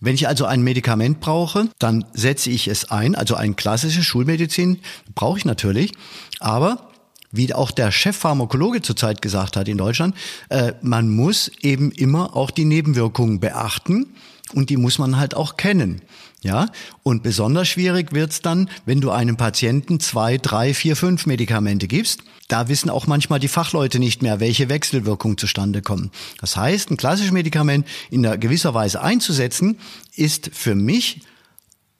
Wenn 0.00 0.14
ich 0.14 0.28
also 0.28 0.46
ein 0.46 0.62
Medikament 0.62 1.20
brauche, 1.20 1.68
dann 1.78 2.04
setze 2.14 2.50
ich 2.50 2.68
es 2.68 2.90
ein, 2.90 3.14
also 3.14 3.34
ein 3.34 3.56
klassische 3.56 4.02
Schulmedizin 4.02 4.80
brauche 5.14 5.38
ich 5.38 5.44
natürlich, 5.44 5.92
aber 6.40 6.90
wie 7.32 7.54
auch 7.54 7.70
der 7.70 7.92
Chefpharmakologe 7.92 8.82
zurzeit 8.82 9.22
gesagt 9.22 9.56
hat 9.56 9.68
in 9.68 9.78
Deutschland, 9.78 10.16
äh, 10.48 10.72
man 10.82 11.10
muss 11.10 11.50
eben 11.60 11.92
immer 11.92 12.36
auch 12.36 12.50
die 12.50 12.64
Nebenwirkungen 12.64 13.40
beachten 13.40 14.14
und 14.52 14.70
die 14.70 14.76
muss 14.76 14.98
man 14.98 15.16
halt 15.16 15.34
auch 15.34 15.56
kennen. 15.56 16.02
Ja, 16.42 16.68
und 17.02 17.22
besonders 17.22 17.68
schwierig 17.68 18.12
wird's 18.12 18.40
dann, 18.40 18.70
wenn 18.86 19.02
du 19.02 19.10
einem 19.10 19.36
Patienten 19.36 20.00
zwei, 20.00 20.38
drei, 20.38 20.72
vier, 20.72 20.96
fünf 20.96 21.26
Medikamente 21.26 21.86
gibst. 21.86 22.20
Da 22.48 22.68
wissen 22.68 22.88
auch 22.88 23.06
manchmal 23.06 23.40
die 23.40 23.48
Fachleute 23.48 23.98
nicht 23.98 24.22
mehr, 24.22 24.40
welche 24.40 24.70
Wechselwirkungen 24.70 25.36
zustande 25.36 25.82
kommen. 25.82 26.10
Das 26.40 26.56
heißt, 26.56 26.90
ein 26.90 26.96
klassisches 26.96 27.32
Medikament 27.32 27.86
in 28.10 28.22
gewisser 28.40 28.72
Weise 28.72 29.02
einzusetzen, 29.02 29.78
ist 30.16 30.50
für 30.54 30.74
mich 30.74 31.20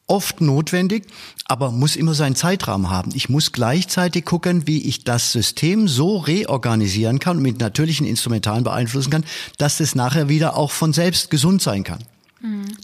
oft 0.07 0.41
notwendig, 0.41 1.05
aber 1.45 1.71
muss 1.71 1.95
immer 1.95 2.15
seinen 2.15 2.35
Zeitrahmen 2.35 2.91
haben. 2.91 3.13
Ich 3.15 3.29
muss 3.29 3.53
gleichzeitig 3.53 4.25
gucken, 4.25 4.67
wie 4.67 4.89
ich 4.89 5.05
das 5.05 5.33
System 5.33 5.87
so 5.87 6.17
reorganisieren 6.17 7.21
kann 7.21 7.37
und 7.37 7.43
mit 7.45 7.61
natürlichen 7.61 8.07
Instrumentalen 8.07 8.65
beeinflussen 8.65 9.11
kann, 9.11 9.25
dass 9.59 9.79
es 9.81 9.95
nachher 9.95 10.29
wieder 10.29 10.57
auch 10.57 10.73
von 10.73 10.93
selbst 10.93 11.31
gesund 11.31 11.63
sein 11.63 11.85
kann. 11.85 12.01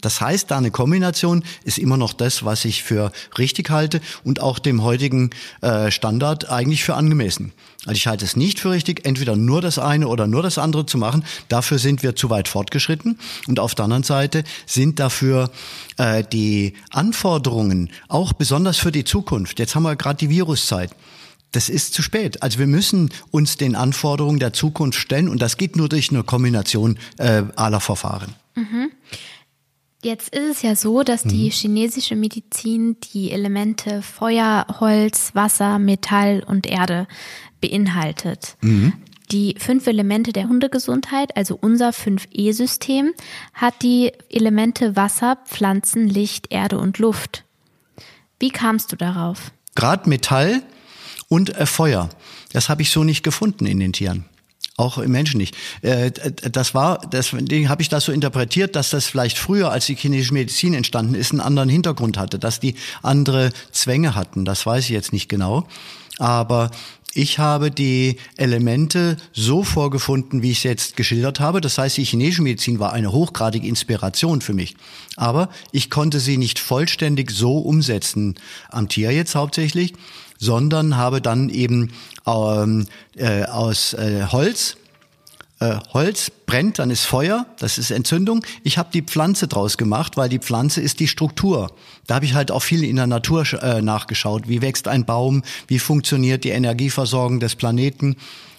Das 0.02 0.20
heißt, 0.20 0.50
da 0.50 0.58
eine 0.58 0.70
Kombination 0.70 1.42
ist 1.64 1.78
immer 1.78 1.96
noch 1.96 2.12
das, 2.12 2.44
was 2.44 2.64
ich 2.64 2.82
für 2.82 3.10
richtig 3.38 3.70
halte 3.70 4.00
und 4.22 4.40
auch 4.40 4.58
dem 4.58 4.82
heutigen 4.82 5.30
äh, 5.62 5.90
Standard 5.90 6.50
eigentlich 6.50 6.84
für 6.84 6.94
angemessen. 6.94 7.52
Also 7.86 7.96
ich 7.96 8.06
halte 8.06 8.24
es 8.24 8.36
nicht 8.36 8.60
für 8.60 8.70
richtig, 8.70 9.06
entweder 9.06 9.36
nur 9.36 9.62
das 9.62 9.78
eine 9.78 10.08
oder 10.08 10.26
nur 10.26 10.42
das 10.42 10.58
andere 10.58 10.86
zu 10.86 10.98
machen. 10.98 11.24
Dafür 11.48 11.78
sind 11.78 12.02
wir 12.02 12.16
zu 12.16 12.28
weit 12.30 12.48
fortgeschritten. 12.48 13.18
Und 13.46 13.60
auf 13.60 13.74
der 13.74 13.84
anderen 13.84 14.02
Seite 14.02 14.44
sind 14.66 14.98
dafür 14.98 15.50
äh, 15.96 16.22
die 16.24 16.74
Anforderungen 16.90 17.90
auch 18.08 18.32
besonders 18.32 18.76
für 18.76 18.92
die 18.92 19.04
Zukunft. 19.04 19.58
Jetzt 19.58 19.74
haben 19.74 19.84
wir 19.84 19.96
gerade 19.96 20.18
die 20.18 20.30
Viruszeit. 20.30 20.90
Das 21.52 21.68
ist 21.68 21.94
zu 21.94 22.02
spät. 22.02 22.42
Also 22.42 22.58
wir 22.58 22.66
müssen 22.66 23.10
uns 23.30 23.56
den 23.56 23.76
Anforderungen 23.76 24.40
der 24.40 24.52
Zukunft 24.52 24.98
stellen 24.98 25.28
und 25.28 25.40
das 25.40 25.56
geht 25.56 25.76
nur 25.76 25.88
durch 25.88 26.10
eine 26.10 26.24
Kombination 26.24 26.98
äh, 27.18 27.44
aller 27.54 27.80
Verfahren. 27.80 28.34
Mhm. 28.56 28.90
Jetzt 30.06 30.28
ist 30.28 30.48
es 30.58 30.62
ja 30.62 30.76
so, 30.76 31.02
dass 31.02 31.24
die 31.24 31.46
mhm. 31.46 31.50
chinesische 31.50 32.14
Medizin 32.14 32.96
die 33.12 33.32
Elemente 33.32 34.02
Feuer, 34.02 34.64
Holz, 34.78 35.34
Wasser, 35.34 35.80
Metall 35.80 36.44
und 36.46 36.68
Erde 36.68 37.08
beinhaltet. 37.60 38.56
Mhm. 38.60 38.92
Die 39.32 39.56
fünf 39.58 39.84
Elemente 39.88 40.32
der 40.32 40.48
Hundegesundheit, 40.48 41.36
also 41.36 41.58
unser 41.60 41.90
5E-System, 41.90 43.14
hat 43.52 43.82
die 43.82 44.12
Elemente 44.30 44.94
Wasser, 44.94 45.38
Pflanzen, 45.44 46.06
Licht, 46.06 46.52
Erde 46.52 46.78
und 46.78 47.00
Luft. 47.00 47.42
Wie 48.38 48.50
kamst 48.50 48.92
du 48.92 48.96
darauf? 48.96 49.50
Gerade 49.74 50.08
Metall 50.08 50.62
und 51.26 51.52
äh, 51.56 51.66
Feuer. 51.66 52.10
Das 52.52 52.68
habe 52.68 52.82
ich 52.82 52.92
so 52.92 53.02
nicht 53.02 53.24
gefunden 53.24 53.66
in 53.66 53.80
den 53.80 53.92
Tieren 53.92 54.26
auch 54.76 54.98
im 54.98 55.10
Menschen 55.10 55.38
nicht. 55.38 55.56
Äh, 55.82 56.10
das 56.50 56.74
war, 56.74 57.00
deswegen 57.10 57.68
habe 57.68 57.82
ich 57.82 57.88
das 57.88 58.04
so 58.04 58.12
interpretiert, 58.12 58.76
dass 58.76 58.90
das 58.90 59.06
vielleicht 59.06 59.38
früher, 59.38 59.70
als 59.70 59.86
die 59.86 59.94
chinesische 59.94 60.34
Medizin 60.34 60.74
entstanden 60.74 61.14
ist, 61.14 61.32
einen 61.32 61.40
anderen 61.40 61.68
Hintergrund 61.68 62.18
hatte, 62.18 62.38
dass 62.38 62.60
die 62.60 62.74
andere 63.02 63.52
Zwänge 63.72 64.14
hatten. 64.14 64.44
Das 64.44 64.66
weiß 64.66 64.84
ich 64.84 64.90
jetzt 64.90 65.12
nicht 65.12 65.28
genau. 65.28 65.66
Aber 66.18 66.70
ich 67.16 67.38
habe 67.38 67.70
die 67.70 68.16
Elemente 68.36 69.16
so 69.32 69.64
vorgefunden, 69.64 70.42
wie 70.42 70.50
ich 70.50 70.58
es 70.58 70.64
jetzt 70.64 70.96
geschildert 70.96 71.40
habe. 71.40 71.60
Das 71.60 71.78
heißt, 71.78 71.96
die 71.96 72.04
chinesische 72.04 72.42
Medizin 72.42 72.78
war 72.78 72.92
eine 72.92 73.10
hochgradige 73.10 73.66
Inspiration 73.66 74.42
für 74.42 74.52
mich. 74.52 74.76
Aber 75.16 75.48
ich 75.72 75.88
konnte 75.88 76.20
sie 76.20 76.36
nicht 76.36 76.58
vollständig 76.58 77.30
so 77.30 77.58
umsetzen, 77.58 78.34
am 78.68 78.88
Tier 78.88 79.12
jetzt 79.12 79.34
hauptsächlich, 79.34 79.94
sondern 80.38 80.96
habe 80.96 81.22
dann 81.22 81.48
eben 81.48 81.92
ähm, 82.26 82.86
äh, 83.16 83.44
aus 83.44 83.94
äh, 83.94 84.26
Holz 84.30 84.76
äh, 85.58 85.76
Holz 85.92 86.30
brennt, 86.30 86.78
dann 86.78 86.90
ist 86.90 87.04
Feuer, 87.04 87.46
das 87.58 87.78
ist 87.78 87.90
Entzündung. 87.90 88.44
Ich 88.62 88.76
habe 88.78 88.90
die 88.92 89.02
Pflanze 89.02 89.48
draus 89.48 89.78
gemacht, 89.78 90.16
weil 90.16 90.28
die 90.28 90.38
Pflanze 90.38 90.80
ist 90.80 91.00
die 91.00 91.08
Struktur. 91.08 91.70
Da 92.06 92.16
habe 92.16 92.26
ich 92.26 92.34
halt 92.34 92.50
auch 92.50 92.62
viel 92.62 92.84
in 92.84 92.96
der 92.96 93.06
Natur 93.06 93.44
äh, 93.62 93.80
nachgeschaut. 93.80 94.48
Wie 94.48 94.60
wächst 94.60 94.86
ein 94.86 95.06
Baum? 95.06 95.42
Wie 95.66 95.78
funktioniert 95.78 96.44
die 96.44 96.50
Energieversorgung 96.50 97.40
des 97.40 97.54
Planeten? 97.54 98.16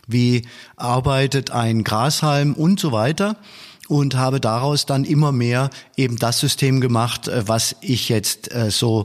Wie 0.08 0.48
arbeitet 0.76 1.52
ein 1.52 1.84
Grashalm 1.84 2.54
und 2.54 2.80
so 2.80 2.92
weiter? 2.92 3.36
Und 3.88 4.16
habe 4.16 4.42
daraus 4.42 4.86
dann 4.86 5.06
immer 5.06 5.32
mehr 5.32 5.70
eben 5.96 6.18
das 6.18 6.40
System 6.40 6.82
gemacht, 6.82 7.28
äh, 7.28 7.48
was 7.48 7.76
ich 7.82 8.10
jetzt 8.10 8.52
äh, 8.52 8.72
so 8.72 9.04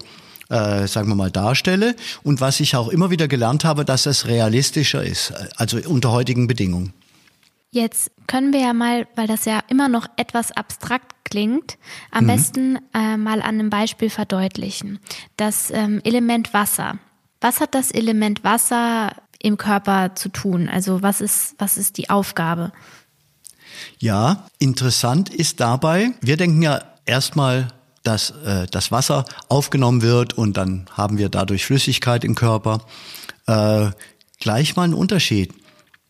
äh, 0.49 0.87
sagen 0.87 1.09
wir 1.09 1.15
mal, 1.15 1.31
darstelle 1.31 1.95
und 2.23 2.41
was 2.41 2.61
ich 2.61 2.75
auch 2.77 2.89
immer 2.89 3.11
wieder 3.11 3.29
gelernt 3.29 3.65
habe, 3.65 3.85
dass 3.85 4.07
es 4.07 4.27
realistischer 4.27 5.03
ist, 5.03 5.33
also 5.57 5.79
unter 5.87 6.11
heutigen 6.11 6.47
Bedingungen. 6.47 6.93
Jetzt 7.75 8.11
können 8.27 8.53
wir 8.53 8.61
ja 8.61 8.75
mal, 8.75 9.09
weil 9.17 9.27
das 9.27 9.47
ja 9.47 9.61
immer 9.69 9.89
noch 9.89 10.07
etwas 10.17 10.53
abstrakt 10.53 11.13
klingt, 11.25 11.79
am 12.11 12.25
mhm. 12.25 12.29
besten 12.29 12.79
äh, 12.93 13.17
mal 13.17 13.41
an 13.41 13.59
einem 13.59 13.71
Beispiel 13.71 14.11
verdeutlichen. 14.11 14.99
Das 15.39 15.71
ähm, 15.71 16.01
Element 16.05 16.53
Wasser. 16.53 16.99
Was 17.41 17.61
hat 17.61 17.75
das 17.75 17.91
Element 17.91 18.45
Wasser 18.45 19.17
im 19.41 19.57
Körper 19.57 20.15
zu 20.15 20.29
tun? 20.29 20.69
Also 20.69 21.03
was 21.03 21.23
ist, 21.23 21.55
was 21.59 21.79
ist 21.79 21.97
die 21.97 22.11
Aufgabe? 22.11 22.73
Ja, 23.99 24.47
interessant 24.59 25.31
ist 25.31 25.59
dabei, 25.61 26.11
wir 26.21 26.37
denken 26.37 26.61
ja 26.61 26.83
erstmal 27.07 27.69
dass 28.03 28.31
äh, 28.31 28.67
das 28.71 28.91
Wasser 28.91 29.25
aufgenommen 29.49 30.03
wird 30.03 30.35
und 30.35 30.57
dann 30.57 30.87
haben 30.93 31.19
wir 31.19 31.29
dadurch 31.29 31.65
Flüssigkeit 31.65 32.25
im 32.25 32.35
Körper. 32.35 32.81
Äh, 33.47 33.91
gleich 34.41 34.77
mal 34.77 34.85
ein 34.85 34.95
Unterschied. 34.95 35.55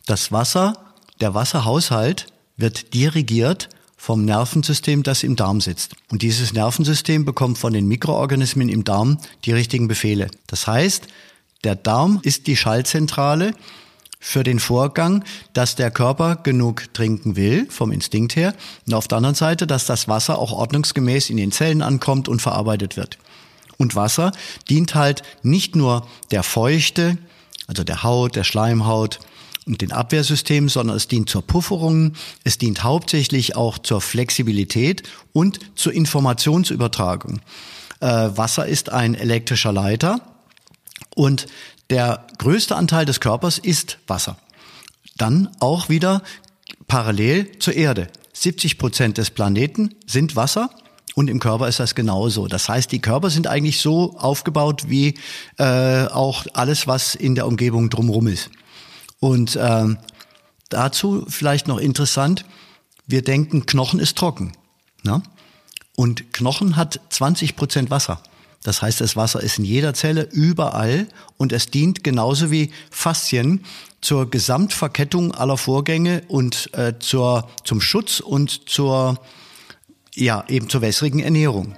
Das 0.06 0.32
Wasser, 0.32 0.81
der 1.22 1.34
Wasserhaushalt 1.34 2.26
wird 2.56 2.92
dirigiert 2.94 3.68
vom 3.96 4.24
Nervensystem, 4.24 5.04
das 5.04 5.22
im 5.22 5.36
Darm 5.36 5.60
sitzt. 5.60 5.94
Und 6.10 6.22
dieses 6.22 6.52
Nervensystem 6.52 7.24
bekommt 7.24 7.58
von 7.58 7.72
den 7.72 7.86
Mikroorganismen 7.86 8.68
im 8.68 8.82
Darm 8.82 9.18
die 9.44 9.52
richtigen 9.52 9.86
Befehle. 9.86 10.28
Das 10.48 10.66
heißt, 10.66 11.06
der 11.62 11.76
Darm 11.76 12.18
ist 12.24 12.48
die 12.48 12.56
Schaltzentrale 12.56 13.52
für 14.18 14.42
den 14.42 14.58
Vorgang, 14.58 15.24
dass 15.52 15.76
der 15.76 15.92
Körper 15.92 16.36
genug 16.36 16.92
trinken 16.92 17.36
will, 17.36 17.68
vom 17.70 17.92
Instinkt 17.92 18.34
her, 18.34 18.54
und 18.86 18.94
auf 18.94 19.06
der 19.06 19.18
anderen 19.18 19.36
Seite, 19.36 19.68
dass 19.68 19.86
das 19.86 20.08
Wasser 20.08 20.38
auch 20.38 20.50
ordnungsgemäß 20.50 21.30
in 21.30 21.36
den 21.36 21.52
Zellen 21.52 21.82
ankommt 21.82 22.28
und 22.28 22.42
verarbeitet 22.42 22.96
wird. 22.96 23.18
Und 23.78 23.94
Wasser 23.94 24.32
dient 24.68 24.96
halt 24.96 25.22
nicht 25.44 25.76
nur 25.76 26.06
der 26.32 26.42
Feuchte, 26.42 27.16
also 27.68 27.84
der 27.84 28.02
Haut, 28.02 28.34
der 28.34 28.44
Schleimhaut 28.44 29.20
und 29.66 29.80
den 29.80 29.92
Abwehrsystemen, 29.92 30.68
sondern 30.68 30.96
es 30.96 31.08
dient 31.08 31.28
zur 31.28 31.42
Pufferung, 31.42 32.14
es 32.44 32.58
dient 32.58 32.82
hauptsächlich 32.82 33.56
auch 33.56 33.78
zur 33.78 34.00
Flexibilität 34.00 35.02
und 35.32 35.60
zur 35.76 35.92
Informationsübertragung. 35.92 37.40
Äh, 38.00 38.06
Wasser 38.06 38.66
ist 38.66 38.90
ein 38.90 39.14
elektrischer 39.14 39.72
Leiter 39.72 40.20
und 41.14 41.46
der 41.90 42.26
größte 42.38 42.74
Anteil 42.74 43.04
des 43.04 43.20
Körpers 43.20 43.58
ist 43.58 43.98
Wasser. 44.06 44.36
Dann 45.16 45.48
auch 45.60 45.88
wieder 45.88 46.22
parallel 46.88 47.58
zur 47.58 47.74
Erde. 47.74 48.08
70 48.32 48.78
Prozent 48.78 49.18
des 49.18 49.30
Planeten 49.30 49.94
sind 50.06 50.34
Wasser 50.34 50.70
und 51.14 51.28
im 51.28 51.38
Körper 51.38 51.68
ist 51.68 51.80
das 51.80 51.94
genauso. 51.94 52.48
Das 52.48 52.68
heißt, 52.68 52.90
die 52.90 53.00
Körper 53.00 53.30
sind 53.30 53.46
eigentlich 53.46 53.80
so 53.80 54.16
aufgebaut 54.16 54.84
wie 54.88 55.14
äh, 55.58 56.06
auch 56.06 56.46
alles, 56.54 56.86
was 56.86 57.14
in 57.14 57.34
der 57.34 57.46
Umgebung 57.46 57.90
drumherum 57.90 58.26
ist. 58.26 58.50
Und 59.22 59.54
äh, 59.54 59.84
dazu 60.68 61.24
vielleicht 61.28 61.68
noch 61.68 61.78
interessant, 61.78 62.44
wir 63.06 63.22
denken, 63.22 63.66
Knochen 63.66 64.00
ist 64.00 64.18
trocken. 64.18 64.50
Ne? 65.04 65.22
Und 65.94 66.32
Knochen 66.32 66.74
hat 66.74 67.00
20 67.10 67.54
Prozent 67.54 67.88
Wasser. 67.88 68.20
Das 68.64 68.82
heißt, 68.82 69.00
das 69.00 69.14
Wasser 69.14 69.40
ist 69.40 69.60
in 69.60 69.64
jeder 69.64 69.94
Zelle 69.94 70.24
überall 70.32 71.06
und 71.36 71.52
es 71.52 71.70
dient 71.70 72.02
genauso 72.02 72.50
wie 72.50 72.72
Faszien 72.90 73.64
zur 74.00 74.28
Gesamtverkettung 74.28 75.32
aller 75.32 75.56
Vorgänge 75.56 76.24
und 76.26 76.74
äh, 76.74 76.98
zur, 76.98 77.48
zum 77.62 77.80
Schutz 77.80 78.18
und 78.18 78.68
zur, 78.68 79.20
ja, 80.16 80.44
eben 80.48 80.68
zur 80.68 80.80
wässrigen 80.80 81.20
Ernährung. 81.20 81.76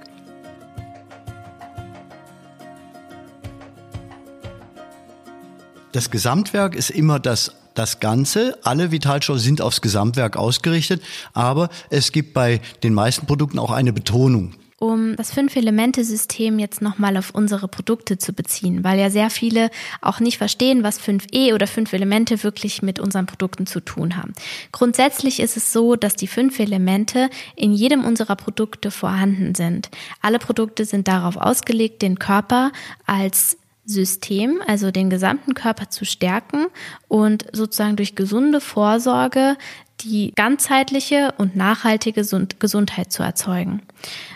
Das 5.95 6.11
Gesamtwerk 6.11 6.75
ist 6.75 6.89
immer 6.89 7.19
das 7.19 7.53
das 7.73 8.01
Ganze. 8.01 8.57
Alle 8.63 8.91
Vitalstoffe 8.91 9.39
sind 9.39 9.61
aufs 9.61 9.79
Gesamtwerk 9.79 10.35
ausgerichtet, 10.35 11.01
aber 11.31 11.69
es 11.89 12.11
gibt 12.11 12.33
bei 12.33 12.59
den 12.83 12.93
meisten 12.93 13.25
Produkten 13.27 13.59
auch 13.59 13.71
eine 13.71 13.93
Betonung 13.93 14.53
um 14.77 15.15
das 15.15 15.31
Fünf-Elemente-System 15.31 16.59
jetzt 16.59 16.81
nochmal 16.81 17.15
auf 17.15 17.31
unsere 17.33 17.69
Produkte 17.69 18.17
zu 18.17 18.33
beziehen, 18.33 18.83
weil 18.83 18.99
ja 18.99 19.09
sehr 19.09 19.29
viele 19.29 19.71
auch 20.01 20.19
nicht 20.19 20.37
verstehen, 20.37 20.83
was 20.83 20.99
5E 20.99 21.55
oder 21.55 21.65
fünf 21.65 21.93
Elemente 21.93 22.43
wirklich 22.43 22.81
mit 22.81 22.99
unseren 22.99 23.25
Produkten 23.25 23.65
zu 23.65 23.79
tun 23.79 24.17
haben. 24.17 24.33
Grundsätzlich 24.73 25.39
ist 25.39 25.55
es 25.55 25.71
so, 25.71 25.95
dass 25.95 26.15
die 26.15 26.27
fünf 26.27 26.59
Elemente 26.59 27.29
in 27.55 27.71
jedem 27.71 28.03
unserer 28.03 28.35
Produkte 28.35 28.91
vorhanden 28.91 29.55
sind. 29.55 29.89
Alle 30.21 30.39
Produkte 30.39 30.83
sind 30.83 31.07
darauf 31.07 31.37
ausgelegt, 31.37 32.01
den 32.01 32.19
Körper 32.19 32.73
als 33.05 33.57
System, 33.85 34.61
also 34.65 34.91
den 34.91 35.09
gesamten 35.09 35.53
Körper 35.53 35.89
zu 35.89 36.05
stärken 36.05 36.67
und 37.07 37.45
sozusagen 37.53 37.95
durch 37.95 38.15
gesunde 38.15 38.61
Vorsorge 38.61 39.57
die 40.01 40.33
ganzheitliche 40.35 41.33
und 41.37 41.55
nachhaltige 41.55 42.21
Gesundheit 42.59 43.11
zu 43.11 43.23
erzeugen. 43.23 43.81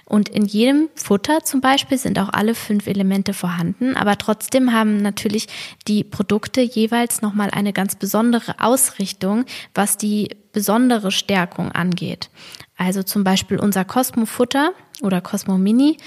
Und 0.06 0.30
in 0.30 0.46
jedem 0.46 0.90
Futter 0.96 1.44
zum 1.44 1.62
Beispiel 1.62 1.98
sind 1.98 2.18
auch 2.18 2.30
alle 2.30 2.56
fünf 2.56 2.88
Elemente 2.88 3.34
vorhanden, 3.34 3.96
aber 3.96 4.18
trotzdem 4.18 4.72
haben 4.74 5.02
natürlich 5.02 5.48
die 5.88 6.04
Produkte 6.04 6.62
jeweils 6.62 7.22
nochmal 7.22 7.50
eine 7.52 7.74
ganz 7.74 7.96
besondere 7.96 8.56
Ausrichtung, 8.60 9.46
was 9.76 9.98
die 9.98 10.30
besondere 10.54 11.12
Stärkung 11.12 11.72
angeht. 11.72 12.30
Also 12.80 13.04
zum 13.04 13.26
Beispiel 13.26 13.60
unser 13.60 13.84
Cosmo 13.84 14.26
Futter 14.26 14.72
oder 15.02 15.20
Cosmo 15.20 15.58
Mini 15.58 15.98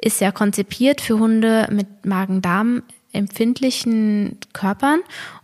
ist 0.00 0.22
ja 0.22 0.32
konzipiert 0.32 1.02
für 1.02 1.18
Hunde 1.18 1.68
mit 1.70 2.06
Magen-Darm 2.06 2.82
empfindlichen 3.12 4.38
Körpern 4.54 5.00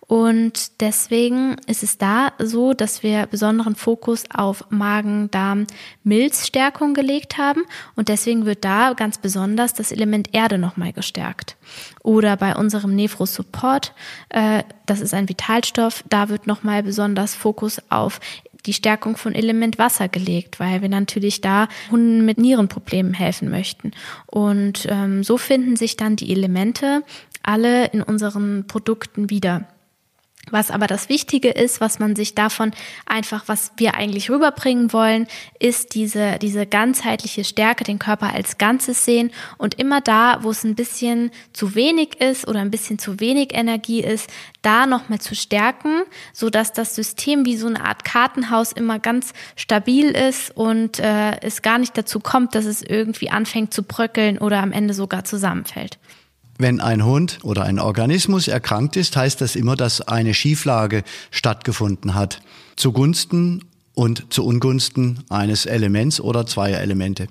und 0.08 0.80
deswegen 0.80 1.56
ist 1.66 1.82
es 1.82 1.98
da 1.98 2.32
so, 2.38 2.72
dass 2.72 3.02
wir 3.02 3.26
besonderen 3.26 3.74
Fokus 3.74 4.24
auf 4.34 4.64
Magen-Darm-Milzstärkung 4.70 6.94
gelegt 6.94 7.36
haben. 7.36 7.64
Und 7.94 8.08
deswegen 8.08 8.46
wird 8.46 8.64
da 8.64 8.94
ganz 8.94 9.18
besonders 9.18 9.74
das 9.74 9.92
Element 9.92 10.30
Erde 10.32 10.56
nochmal 10.56 10.94
gestärkt. 10.94 11.58
Oder 12.02 12.38
bei 12.38 12.56
unserem 12.56 12.94
Nephrosupport, 12.94 13.92
äh, 14.30 14.62
das 14.86 15.02
ist 15.02 15.12
ein 15.12 15.28
Vitalstoff, 15.28 16.02
da 16.08 16.30
wird 16.30 16.46
nochmal 16.46 16.82
besonders 16.82 17.34
Fokus 17.34 17.82
auf 17.90 18.18
die 18.66 18.72
Stärkung 18.72 19.16
von 19.16 19.34
Element 19.34 19.78
Wasser 19.78 20.08
gelegt, 20.08 20.60
weil 20.60 20.82
wir 20.82 20.88
natürlich 20.88 21.40
da 21.40 21.68
Hunden 21.90 22.24
mit 22.24 22.38
Nierenproblemen 22.38 23.14
helfen 23.14 23.50
möchten. 23.50 23.92
Und 24.26 24.86
ähm, 24.90 25.22
so 25.22 25.38
finden 25.38 25.76
sich 25.76 25.96
dann 25.96 26.16
die 26.16 26.32
Elemente 26.32 27.02
alle 27.42 27.86
in 27.86 28.02
unseren 28.02 28.66
Produkten 28.66 29.30
wieder. 29.30 29.66
Was 30.50 30.70
aber 30.70 30.86
das 30.86 31.08
Wichtige 31.08 31.50
ist, 31.50 31.80
was 31.80 31.98
man 31.98 32.16
sich 32.16 32.34
davon 32.34 32.72
einfach, 33.06 33.44
was 33.46 33.72
wir 33.76 33.94
eigentlich 33.94 34.30
rüberbringen 34.30 34.92
wollen, 34.92 35.26
ist 35.58 35.94
diese, 35.94 36.38
diese 36.38 36.66
ganzheitliche 36.66 37.44
Stärke, 37.44 37.84
den 37.84 37.98
Körper 37.98 38.32
als 38.32 38.58
Ganzes 38.58 39.04
sehen 39.04 39.30
und 39.56 39.74
immer 39.74 40.00
da, 40.00 40.38
wo 40.42 40.50
es 40.50 40.64
ein 40.64 40.74
bisschen 40.74 41.30
zu 41.52 41.74
wenig 41.74 42.20
ist 42.20 42.46
oder 42.46 42.60
ein 42.60 42.70
bisschen 42.70 42.98
zu 42.98 43.20
wenig 43.20 43.54
Energie 43.54 44.02
ist, 44.02 44.30
da 44.62 44.86
nochmal 44.86 45.20
zu 45.20 45.34
stärken, 45.34 46.02
so 46.32 46.50
dass 46.50 46.72
das 46.72 46.94
System 46.94 47.44
wie 47.44 47.56
so 47.56 47.66
eine 47.66 47.84
Art 47.84 48.04
Kartenhaus 48.04 48.72
immer 48.72 48.98
ganz 48.98 49.32
stabil 49.56 50.10
ist 50.10 50.56
und 50.56 50.98
äh, 50.98 51.40
es 51.40 51.62
gar 51.62 51.78
nicht 51.78 51.96
dazu 51.96 52.20
kommt, 52.20 52.54
dass 52.54 52.64
es 52.64 52.82
irgendwie 52.82 53.30
anfängt 53.30 53.72
zu 53.72 53.82
bröckeln 53.82 54.38
oder 54.38 54.62
am 54.62 54.72
Ende 54.72 54.94
sogar 54.94 55.24
zusammenfällt. 55.24 55.98
Wenn 56.58 56.80
ein 56.80 57.04
Hund 57.04 57.38
oder 57.44 57.62
ein 57.62 57.78
Organismus 57.78 58.48
erkrankt 58.48 58.96
ist, 58.96 59.16
heißt 59.16 59.40
das 59.40 59.54
immer, 59.54 59.76
dass 59.76 60.00
eine 60.00 60.34
Schieflage 60.34 61.04
stattgefunden 61.30 62.16
hat. 62.16 62.42
Zugunsten 62.74 63.64
und 63.94 64.32
zu 64.32 64.44
Ungunsten 64.44 65.24
eines 65.28 65.66
Elements 65.66 66.20
oder 66.20 66.46
zweier 66.46 66.80
Elemente. 66.80 67.28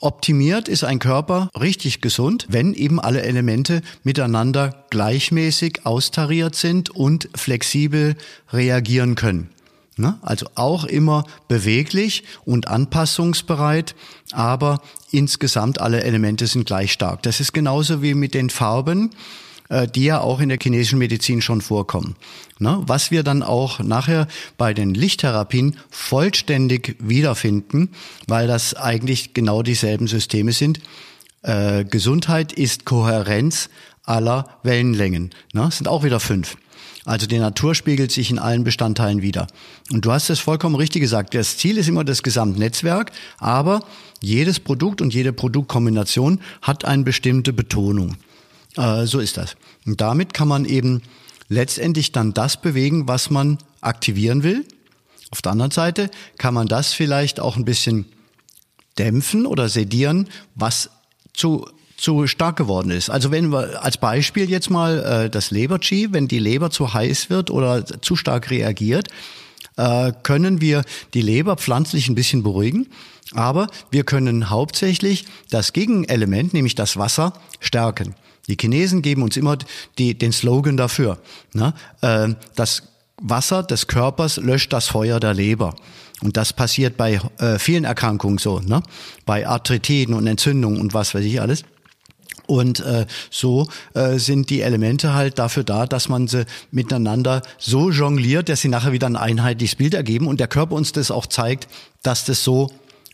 Optimiert 0.00 0.68
ist 0.68 0.82
ein 0.82 0.98
Körper 0.98 1.50
richtig 1.58 2.00
gesund, 2.00 2.46
wenn 2.48 2.74
eben 2.74 3.00
alle 3.00 3.22
Elemente 3.22 3.82
miteinander 4.02 4.84
gleichmäßig 4.90 5.84
austariert 5.84 6.54
sind 6.54 6.90
und 6.90 7.28
flexibel 7.34 8.16
reagieren 8.50 9.14
können. 9.14 9.50
Ne? 9.96 10.18
Also 10.22 10.46
auch 10.56 10.84
immer 10.84 11.24
beweglich 11.48 12.24
und 12.44 12.66
anpassungsbereit, 12.68 13.94
aber 14.34 14.80
insgesamt 15.10 15.80
alle 15.80 16.02
Elemente 16.02 16.46
sind 16.46 16.66
gleich 16.66 16.92
stark. 16.92 17.22
Das 17.22 17.40
ist 17.40 17.52
genauso 17.52 18.02
wie 18.02 18.14
mit 18.14 18.34
den 18.34 18.50
Farben, 18.50 19.10
äh, 19.68 19.88
die 19.88 20.04
ja 20.04 20.20
auch 20.20 20.40
in 20.40 20.48
der 20.48 20.58
chinesischen 20.60 20.98
Medizin 20.98 21.40
schon 21.40 21.60
vorkommen. 21.60 22.16
Ne? 22.58 22.82
Was 22.86 23.10
wir 23.10 23.22
dann 23.22 23.42
auch 23.42 23.80
nachher 23.80 24.26
bei 24.58 24.74
den 24.74 24.94
Lichttherapien 24.94 25.76
vollständig 25.90 26.96
wiederfinden, 26.98 27.90
weil 28.26 28.46
das 28.46 28.74
eigentlich 28.74 29.34
genau 29.34 29.62
dieselben 29.62 30.06
Systeme 30.06 30.52
sind. 30.52 30.80
Äh, 31.42 31.84
Gesundheit 31.84 32.52
ist 32.52 32.84
Kohärenz 32.84 33.70
aller 34.04 34.48
Wellenlängen. 34.62 35.30
Ne? 35.52 35.62
Das 35.62 35.78
sind 35.78 35.88
auch 35.88 36.04
wieder 36.04 36.20
fünf. 36.20 36.56
Also 37.04 37.26
die 37.26 37.38
Natur 37.38 37.74
spiegelt 37.74 38.12
sich 38.12 38.30
in 38.30 38.38
allen 38.38 38.64
Bestandteilen 38.64 39.20
wieder. 39.20 39.46
Und 39.92 40.04
du 40.04 40.12
hast 40.12 40.30
es 40.30 40.40
vollkommen 40.40 40.74
richtig 40.74 41.02
gesagt. 41.02 41.34
Das 41.34 41.58
Ziel 41.58 41.76
ist 41.76 41.88
immer 41.88 42.04
das 42.04 42.22
Gesamtnetzwerk, 42.22 43.12
aber 43.38 43.80
jedes 44.20 44.58
Produkt 44.58 45.02
und 45.02 45.12
jede 45.12 45.32
Produktkombination 45.32 46.40
hat 46.62 46.84
eine 46.84 47.02
bestimmte 47.02 47.52
Betonung. 47.52 48.16
Äh, 48.76 49.04
so 49.06 49.20
ist 49.20 49.36
das. 49.36 49.56
Und 49.84 50.00
damit 50.00 50.32
kann 50.32 50.48
man 50.48 50.64
eben 50.64 51.02
letztendlich 51.48 52.12
dann 52.12 52.32
das 52.32 52.60
bewegen, 52.60 53.06
was 53.06 53.30
man 53.30 53.58
aktivieren 53.82 54.42
will. 54.42 54.64
Auf 55.30 55.42
der 55.42 55.52
anderen 55.52 55.72
Seite 55.72 56.10
kann 56.38 56.54
man 56.54 56.68
das 56.68 56.94
vielleicht 56.94 57.38
auch 57.38 57.56
ein 57.56 57.64
bisschen 57.64 58.06
dämpfen 58.98 59.46
oder 59.46 59.68
sedieren, 59.68 60.28
was 60.54 60.90
zu 61.34 61.68
zu 61.96 62.26
stark 62.26 62.56
geworden 62.56 62.90
ist. 62.90 63.10
Also 63.10 63.30
wenn 63.30 63.50
wir 63.50 63.82
als 63.82 63.96
Beispiel 63.96 64.50
jetzt 64.50 64.70
mal 64.70 65.24
äh, 65.24 65.30
das 65.30 65.50
Leber-Chi, 65.50 66.12
wenn 66.12 66.28
die 66.28 66.38
Leber 66.38 66.70
zu 66.70 66.92
heiß 66.92 67.30
wird 67.30 67.50
oder 67.50 67.84
zu 67.84 68.16
stark 68.16 68.50
reagiert, 68.50 69.08
äh, 69.76 70.12
können 70.22 70.60
wir 70.60 70.82
die 71.14 71.22
Leber 71.22 71.56
pflanzlich 71.56 72.08
ein 72.08 72.14
bisschen 72.14 72.42
beruhigen, 72.42 72.88
aber 73.32 73.68
wir 73.90 74.04
können 74.04 74.50
hauptsächlich 74.50 75.24
das 75.50 75.72
Gegenelement, 75.72 76.54
nämlich 76.54 76.74
das 76.74 76.96
Wasser, 76.96 77.32
stärken. 77.60 78.14
Die 78.48 78.56
Chinesen 78.60 79.02
geben 79.02 79.22
uns 79.22 79.36
immer 79.36 79.56
die, 79.98 80.16
den 80.16 80.32
Slogan 80.32 80.76
dafür. 80.76 81.18
Ne? 81.52 81.74
Äh, 82.02 82.34
das 82.54 82.82
Wasser 83.20 83.62
des 83.62 83.86
Körpers 83.86 84.36
löscht 84.36 84.72
das 84.72 84.88
Feuer 84.88 85.20
der 85.20 85.34
Leber. 85.34 85.74
Und 86.20 86.36
das 86.36 86.52
passiert 86.52 86.96
bei 86.96 87.20
äh, 87.38 87.58
vielen 87.58 87.84
Erkrankungen 87.84 88.38
so, 88.38 88.60
ne? 88.60 88.82
bei 89.26 89.46
Arthritiden 89.46 90.14
und 90.14 90.26
Entzündungen 90.26 90.80
und 90.80 90.94
was 90.94 91.14
weiß 91.14 91.24
ich 91.24 91.40
alles. 91.40 91.64
Und 92.46 92.80
äh, 92.80 93.06
so 93.30 93.66
äh, 93.94 94.18
sind 94.18 94.50
die 94.50 94.60
Elemente 94.60 95.14
halt 95.14 95.38
dafür 95.38 95.64
da, 95.64 95.86
dass 95.86 96.08
man 96.08 96.28
sie 96.28 96.44
miteinander 96.70 97.42
so 97.58 97.90
jongliert, 97.90 98.48
dass 98.48 98.60
sie 98.60 98.68
nachher 98.68 98.92
wieder 98.92 99.06
ein 99.06 99.16
einheitliches 99.16 99.76
Bild 99.76 99.94
ergeben 99.94 100.26
und 100.26 100.40
der 100.40 100.48
Körper 100.48 100.74
uns 100.74 100.92
das 100.92 101.10
auch 101.10 101.26
zeigt, 101.26 101.68
dass 102.02 102.24
das 102.24 102.44
so 102.44 102.70